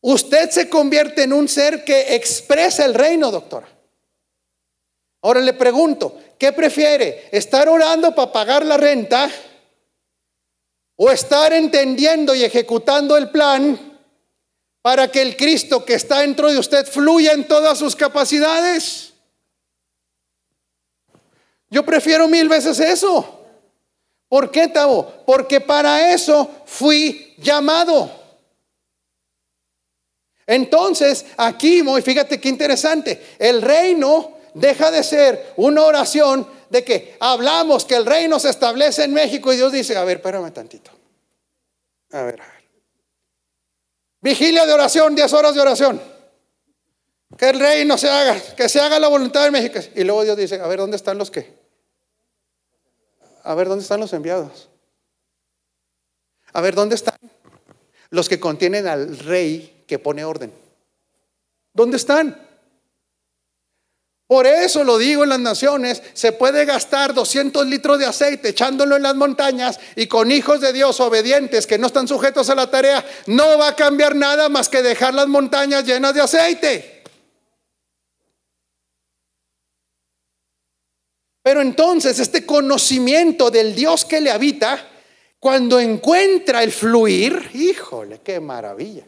[0.00, 3.66] Usted se convierte en un ser que expresa el reino, doctora.
[5.22, 7.30] Ahora le pregunto, ¿qué prefiere?
[7.32, 9.28] ¿Estar orando para pagar la renta?
[10.94, 13.98] ¿O estar entendiendo y ejecutando el plan
[14.82, 19.13] para que el Cristo que está dentro de usted fluya en todas sus capacidades?
[21.74, 23.40] Yo prefiero mil veces eso.
[24.28, 25.12] ¿Por qué, Tavo?
[25.26, 28.08] Porque para eso fui llamado.
[30.46, 37.84] Entonces, aquí, fíjate qué interesante, el reino deja de ser una oración de que hablamos
[37.84, 40.92] que el reino se establece en México y Dios dice, a ver, espérame tantito.
[42.12, 42.64] A ver, a ver.
[44.20, 46.00] Vigilia de oración, 10 horas de oración.
[47.36, 49.80] Que el reino se haga, que se haga la voluntad de México.
[49.96, 51.63] Y luego Dios dice, a ver, ¿dónde están los que?
[53.44, 54.70] A ver, ¿dónde están los enviados?
[56.52, 57.18] A ver, ¿dónde están
[58.10, 60.52] los que contienen al rey que pone orden?
[61.72, 62.40] ¿Dónde están?
[64.26, 68.96] Por eso lo digo en las naciones, se puede gastar 200 litros de aceite echándolo
[68.96, 72.70] en las montañas y con hijos de Dios obedientes que no están sujetos a la
[72.70, 76.93] tarea, no va a cambiar nada más que dejar las montañas llenas de aceite.
[81.44, 84.88] Pero entonces este conocimiento del Dios que le habita,
[85.38, 89.04] cuando encuentra el fluir, híjole, qué maravilla.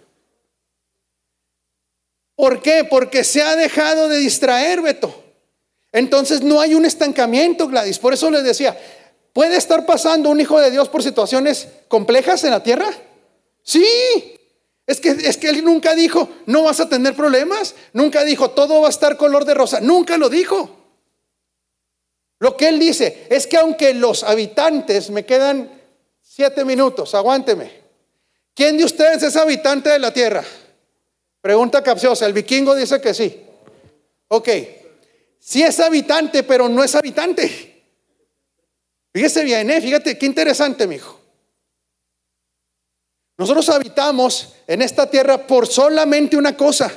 [2.34, 2.84] ¿Por qué?
[2.84, 5.24] Porque se ha dejado de distraer, Beto.
[5.92, 7.98] Entonces no hay un estancamiento, Gladys.
[7.98, 8.78] Por eso les decía,
[9.32, 12.90] ¿puede estar pasando un hijo de Dios por situaciones complejas en la tierra?
[13.62, 13.86] Sí.
[14.86, 17.74] Es que, es que él nunca dijo, no vas a tener problemas.
[17.94, 19.80] Nunca dijo, todo va a estar color de rosa.
[19.80, 20.75] Nunca lo dijo.
[22.38, 25.70] Lo que él dice es que aunque los habitantes, me quedan
[26.20, 27.70] siete minutos, aguánteme.
[28.54, 30.44] ¿Quién de ustedes es habitante de la tierra?
[31.40, 32.26] Pregunta capciosa.
[32.26, 33.44] El vikingo dice que sí.
[34.28, 34.48] Ok.
[35.38, 37.84] Sí es habitante, pero no es habitante.
[39.12, 39.80] Fíjese bien, ¿eh?
[39.80, 41.20] fíjate qué interesante, mi hijo.
[43.38, 46.92] Nosotros habitamos en esta tierra por solamente una cosa.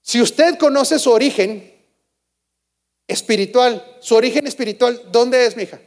[0.00, 1.77] Si usted conoce su origen,
[3.08, 5.80] espiritual, su origen espiritual, ¿dónde es, mi hija?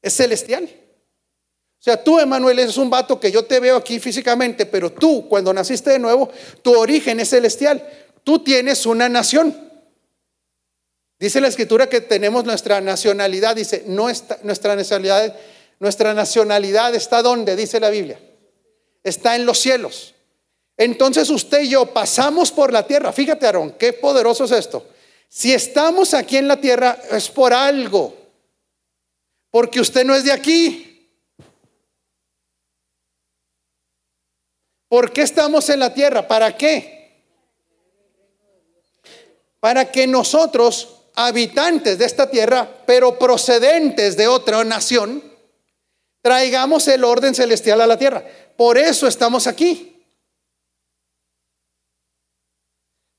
[0.00, 0.64] Es celestial.
[0.64, 5.28] O sea, tú, Emanuel, es un vato que yo te veo aquí físicamente, pero tú,
[5.28, 6.30] cuando naciste de nuevo,
[6.62, 7.86] tu origen es celestial.
[8.24, 9.54] Tú tienes una nación.
[11.18, 15.36] Dice la escritura que tenemos nuestra nacionalidad, dice, nuestra nacionalidad,
[15.78, 18.18] nuestra nacionalidad está donde, dice la Biblia.
[19.04, 20.14] Está en los cielos.
[20.76, 23.12] Entonces usted y yo pasamos por la tierra.
[23.12, 24.86] Fíjate, Aarón, qué poderoso es esto.
[25.28, 28.16] Si estamos aquí en la tierra es por algo,
[29.50, 30.82] porque usted no es de aquí.
[34.88, 36.28] ¿Por qué estamos en la tierra?
[36.28, 37.24] ¿Para qué?
[39.58, 45.22] Para que nosotros, habitantes de esta tierra, pero procedentes de otra nación,
[46.22, 48.24] traigamos el orden celestial a la tierra.
[48.56, 50.04] Por eso estamos aquí.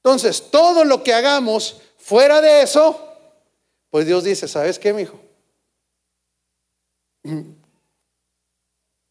[0.04, 2.98] Entonces, todo lo que hagamos fuera de eso,
[3.90, 5.20] pues Dios dice, ¿sabes qué, mijo?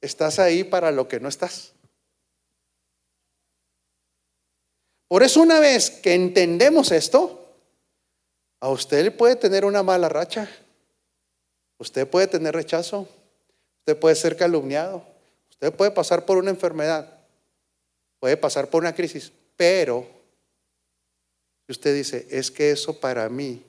[0.01, 1.74] Estás ahí para lo que no estás.
[5.09, 7.55] Por eso una vez que entendemos esto,
[8.61, 10.49] a usted puede tener una mala racha,
[11.76, 13.07] usted puede tener rechazo,
[13.80, 15.05] usted puede ser calumniado,
[15.51, 17.18] usted puede pasar por una enfermedad,
[18.20, 20.15] puede pasar por una crisis, pero
[21.66, 23.64] si usted dice, es que eso para mí,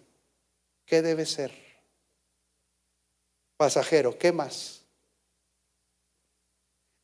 [0.86, 1.52] ¿qué debe ser?
[3.58, 4.84] Pasajero, ¿qué más?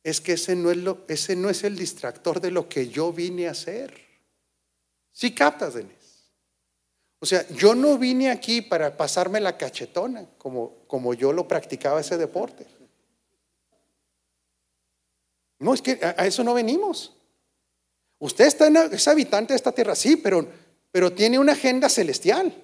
[0.04, 3.12] Es que ese no es, lo, ese no es el distractor de lo que yo
[3.12, 4.04] vine a hacer.
[5.10, 6.30] ¿Sí captas, Denis.
[7.18, 12.00] O sea, yo no vine aquí para pasarme la cachetona como, como yo lo practicaba
[12.00, 12.66] ese deporte.
[15.58, 17.16] No, es que a, eso no venimos.
[18.18, 20.46] Usted está es habitante de esta tierra, sí, pero,
[20.94, 22.54] pero tiene una agenda celestial.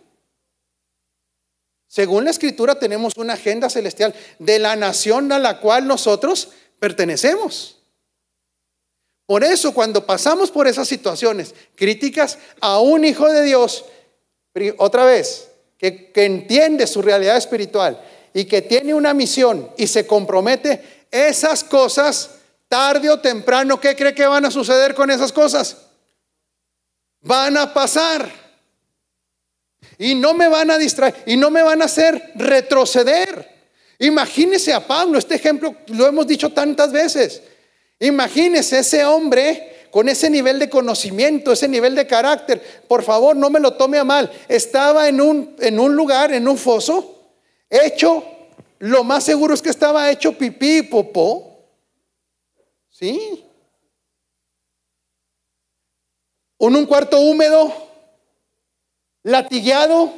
[1.88, 7.78] Según la escritura tenemos una agenda celestial de la nación a la cual nosotros pertenecemos.
[9.26, 13.84] Por eso cuando pasamos por esas situaciones críticas a un hijo de Dios,
[14.76, 18.00] otra vez, que, entiende su realidad espiritual
[18.32, 22.30] y que tiene una misión y se compromete, esas cosas,
[22.68, 25.89] tarde o temprano, ¿qué cree que van a suceder con esas cosas?
[27.22, 28.30] Van a pasar.
[29.98, 33.48] Y no me van a distraer y no me van a hacer retroceder.
[33.98, 37.42] Imagínese a Pablo, este ejemplo lo hemos dicho tantas veces.
[37.98, 43.50] Imagínese ese hombre con ese nivel de conocimiento, ese nivel de carácter, por favor, no
[43.50, 44.30] me lo tome a mal.
[44.48, 47.20] Estaba en un, en un lugar, en un foso,
[47.68, 48.24] hecho,
[48.78, 51.66] lo más seguro es que estaba hecho pipí y popó.
[52.88, 53.44] ¿Sí?
[56.60, 57.72] En un cuarto húmedo,
[59.22, 60.12] latigueado,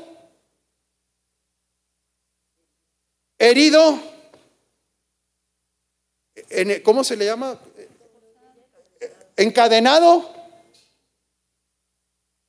[3.39, 3.99] herido,
[6.85, 7.59] ¿cómo se le llama?
[9.37, 10.31] encadenado.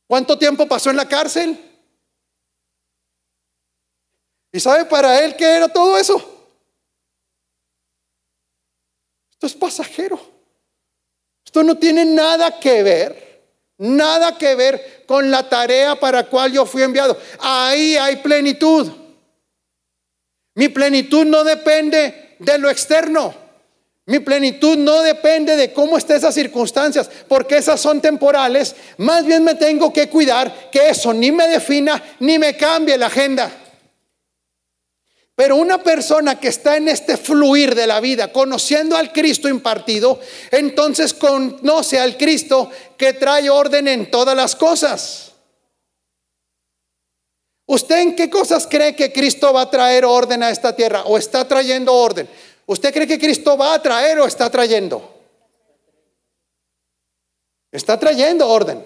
[0.08, 1.58] ¿Cuánto tiempo pasó en la cárcel?
[4.52, 6.18] ¿Y sabe para él qué era todo eso?
[9.32, 10.20] Esto es pasajero.
[11.44, 13.23] Esto no tiene nada que ver,
[13.78, 17.18] nada que ver con la tarea para la cual yo fui enviado.
[17.40, 18.92] Ahí hay plenitud.
[20.56, 23.34] Mi plenitud no depende de lo externo.
[24.06, 28.76] Mi plenitud no depende de cómo estén esas circunstancias, porque esas son temporales.
[28.98, 33.06] Más bien me tengo que cuidar que eso ni me defina ni me cambie la
[33.06, 33.50] agenda.
[35.36, 40.20] Pero una persona que está en este fluir de la vida, conociendo al Cristo impartido,
[40.52, 45.32] entonces conoce al Cristo que trae orden en todas las cosas.
[47.66, 51.18] ¿Usted en qué cosas cree que Cristo va a traer orden a esta tierra o
[51.18, 52.30] está trayendo orden?
[52.68, 55.10] ¿Usted cree que Cristo va a traer o está trayendo?
[57.72, 58.86] Está trayendo orden.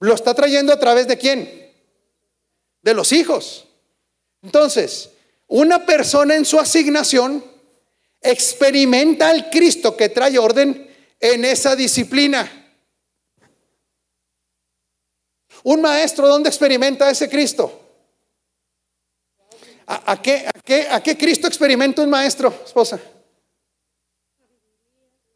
[0.00, 1.72] ¿Lo está trayendo a través de quién?
[2.82, 3.69] De los hijos.
[4.42, 5.10] Entonces,
[5.48, 7.44] una persona en su asignación
[8.20, 10.88] experimenta al Cristo que trae orden
[11.18, 12.50] en esa disciplina.
[15.62, 17.78] Un maestro, ¿dónde experimenta ese Cristo?
[19.86, 20.46] ¿A, qué,
[20.88, 23.00] a, qué, Cristo experimenta un maestro, esposa?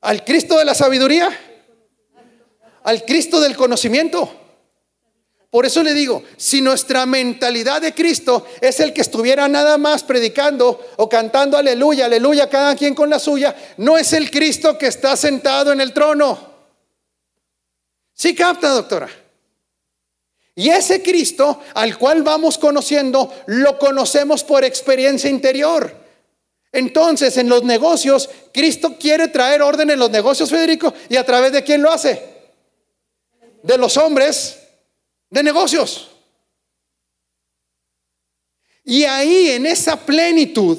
[0.00, 1.28] ¿Al Cristo de la sabiduría?
[2.84, 4.43] ¿Al Cristo del conocimiento?
[5.54, 10.02] Por eso le digo, si nuestra mentalidad de Cristo es el que estuviera nada más
[10.02, 14.88] predicando o cantando aleluya, aleluya, cada quien con la suya, no es el Cristo que
[14.88, 16.36] está sentado en el trono.
[18.12, 19.08] ¿Sí capta, doctora?
[20.56, 25.94] Y ese Cristo al cual vamos conociendo, lo conocemos por experiencia interior.
[26.72, 31.52] Entonces, en los negocios, Cristo quiere traer orden en los negocios, Federico, y a través
[31.52, 32.20] de quién lo hace?
[33.62, 34.63] De los hombres
[35.34, 36.08] de negocios.
[38.84, 40.78] Y ahí, en esa plenitud,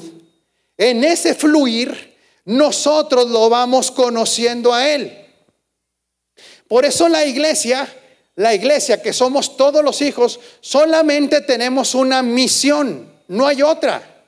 [0.76, 5.26] en ese fluir, nosotros lo vamos conociendo a Él.
[6.66, 7.88] Por eso la iglesia
[8.36, 14.24] la iglesia, que somos todos los hijos, solamente tenemos una misión, no hay otra.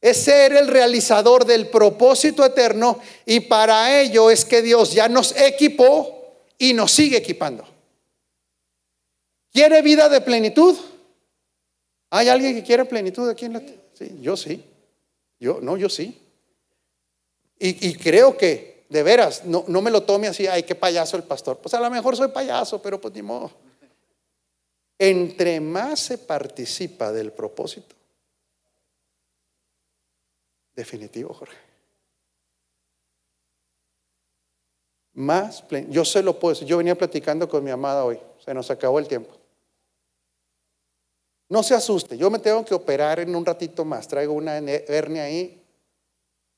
[0.00, 5.34] Es ser el realizador del propósito eterno y para ello es que Dios ya nos
[5.36, 7.66] equipó y nos sigue equipando.
[9.56, 10.76] ¿Quiere vida de plenitud?
[12.10, 13.62] ¿Hay alguien que quiere plenitud aquí en la
[13.94, 14.62] Sí, yo sí.
[15.40, 16.20] Yo, no, yo sí.
[17.58, 21.16] Y, y creo que de veras, no, no me lo tome así, ay, qué payaso
[21.16, 21.56] el pastor.
[21.56, 23.50] Pues a lo mejor soy payaso, pero pues ni modo.
[24.98, 27.96] Entre más se participa del propósito,
[30.74, 31.56] definitivo, Jorge.
[35.14, 38.70] Más, yo se lo puedo decir, yo venía platicando con mi amada hoy, se nos
[38.70, 39.45] acabó el tiempo.
[41.48, 45.24] No se asuste, yo me tengo que operar en un ratito más, traigo una hernia
[45.24, 45.62] ahí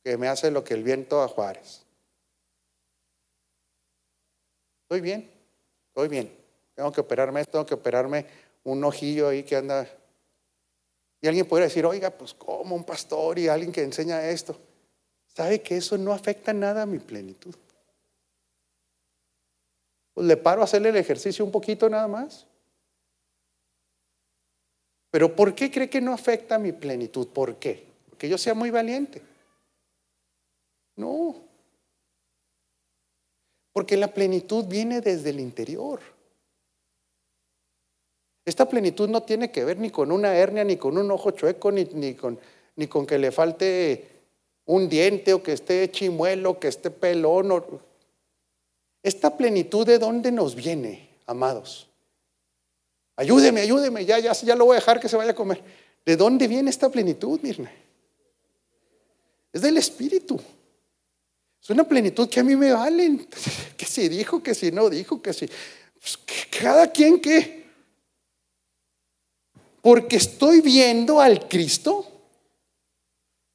[0.02, 1.82] que me hace lo que el viento a Juárez.
[4.84, 5.30] Estoy bien,
[5.88, 6.34] estoy bien.
[6.74, 8.24] Tengo que operarme, tengo que operarme
[8.64, 9.86] un ojillo ahí que anda.
[11.20, 14.56] Y alguien podría decir, oiga, pues como un pastor y alguien que enseña esto.
[15.26, 17.54] ¿Sabe que eso no afecta nada a mi plenitud?
[20.14, 22.46] Pues le paro a hacerle el ejercicio un poquito nada más.
[25.10, 27.28] Pero ¿por qué cree que no afecta mi plenitud?
[27.28, 27.86] ¿Por qué?
[28.08, 29.22] Porque yo sea muy valiente.
[30.96, 31.36] No.
[33.72, 36.00] Porque la plenitud viene desde el interior.
[38.44, 41.70] Esta plenitud no tiene que ver ni con una hernia, ni con un ojo chueco,
[41.70, 42.38] ni, ni, con,
[42.76, 44.08] ni con que le falte
[44.64, 47.62] un diente o que esté chimuelo, que esté pelón.
[49.02, 51.87] Esta plenitud de dónde nos viene, amados.
[53.18, 55.60] Ayúdeme, ayúdeme, ya, ya, ya lo voy a dejar que se vaya a comer.
[56.06, 57.68] ¿De dónde viene esta plenitud, Mirna?
[59.52, 60.40] Es del Espíritu.
[61.60, 63.26] Es una plenitud que a mí me vale.
[63.76, 65.48] Que si dijo, que si no dijo, que si.
[66.00, 66.16] Pues,
[66.60, 67.66] cada quien que.
[69.82, 72.06] Porque estoy viendo al Cristo.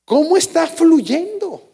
[0.03, 1.71] ¿Cómo está fluyendo?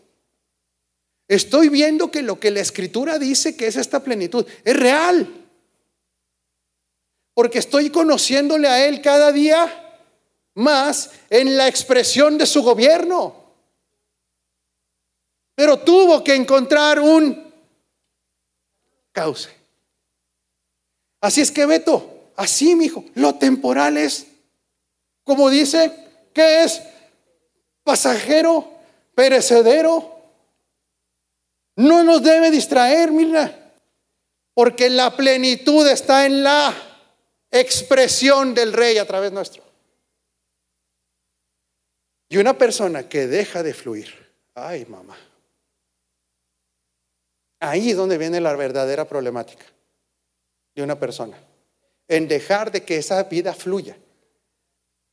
[1.27, 5.48] Estoy viendo que lo que la Escritura dice que es esta plenitud es real
[7.39, 10.01] porque estoy conociéndole a Él cada día
[10.55, 13.33] más en la expresión de su gobierno.
[15.55, 17.49] Pero tuvo que encontrar un
[19.13, 19.49] cauce.
[21.21, 24.25] Así es que Beto, así mi hijo, lo temporal es,
[25.23, 25.93] como dice,
[26.33, 26.81] que es
[27.85, 28.69] pasajero,
[29.15, 30.13] perecedero.
[31.77, 33.71] No nos debe distraer, mira,
[34.53, 36.88] porque la plenitud está en la
[37.51, 39.63] expresión del rey a través nuestro.
[42.29, 44.13] Y una persona que deja de fluir,
[44.53, 45.17] ay mamá,
[47.59, 49.65] ahí es donde viene la verdadera problemática
[50.75, 51.37] de una persona,
[52.07, 53.97] en dejar de que esa vida fluya.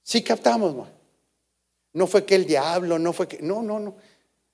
[0.02, 0.88] Si captamos, ¿no?
[1.94, 3.96] No fue que el diablo, no fue que, no, no, no.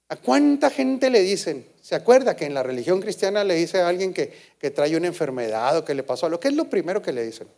[0.08, 1.66] ¿A cuánta gente le dicen?
[1.80, 5.08] ¿Se acuerda que en la religión cristiana le dice a alguien que, que trae una
[5.08, 6.38] enfermedad o que le pasó algo?
[6.38, 7.48] ¿Qué es lo primero que le dicen?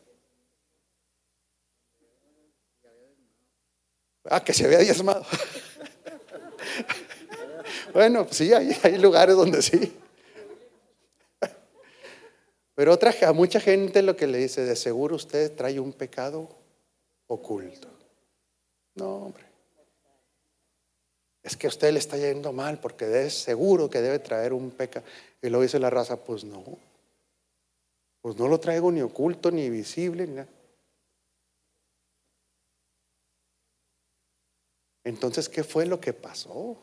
[4.25, 5.25] Ah, que se vea diezmado.
[7.93, 9.97] bueno, sí, hay, lugares donde sí.
[12.75, 16.49] Pero a mucha gente lo que le dice, de seguro usted trae un pecado
[17.27, 17.89] oculto.
[18.95, 19.45] No, hombre.
[21.43, 24.71] Es que a usted le está yendo mal porque es seguro que debe traer un
[24.71, 25.05] pecado.
[25.43, 26.65] Y lo dice la raza, pues no.
[28.23, 30.49] Pues no lo traigo ni oculto, ni visible, ni nada.
[35.05, 36.79] Entonces, ¿qué fue lo que pasó?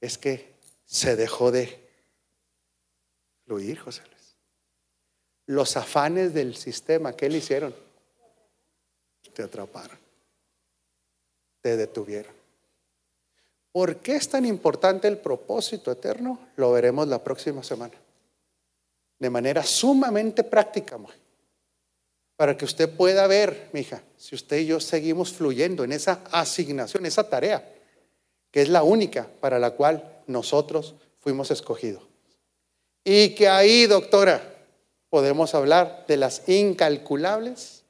[0.00, 0.54] Es que
[0.84, 1.88] se dejó de
[3.44, 4.36] fluir, José Luis.
[5.46, 7.74] Los afanes del sistema, ¿qué le hicieron?
[9.34, 9.98] Te atraparon,
[11.62, 12.34] te detuvieron.
[13.72, 16.38] ¿Por qué es tan importante el propósito eterno?
[16.56, 17.94] Lo veremos la próxima semana.
[19.18, 20.98] De manera sumamente práctica
[22.38, 27.04] para que usted pueda ver, mija, si usted y yo seguimos fluyendo en esa asignación,
[27.04, 27.68] esa tarea,
[28.52, 32.04] que es la única para la cual nosotros fuimos escogidos.
[33.02, 34.54] Y que ahí, doctora,
[35.10, 37.82] podemos hablar de las incalculables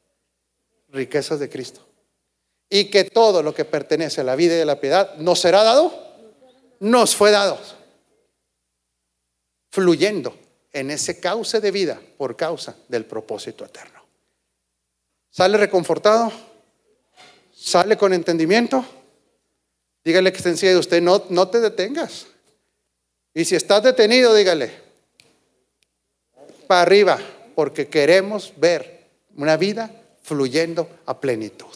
[0.89, 1.87] riquezas de Cristo.
[2.71, 5.63] Y que todo lo que pertenece a la vida y a la piedad nos será
[5.63, 5.93] dado,
[6.81, 7.59] nos fue dado,
[9.69, 10.35] fluyendo
[10.73, 13.98] en ese cauce de vida por causa del propósito eterno.
[15.31, 16.33] ¿Sale reconfortado?
[17.55, 18.85] ¿Sale con entendimiento?
[20.05, 22.27] Dígale que está encima de usted, no, no te detengas.
[23.35, 24.73] Y si estás detenido, dígale,
[26.67, 27.19] para arriba,
[27.55, 29.91] porque queremos ver una vida
[30.23, 31.75] fluyendo a plenitud.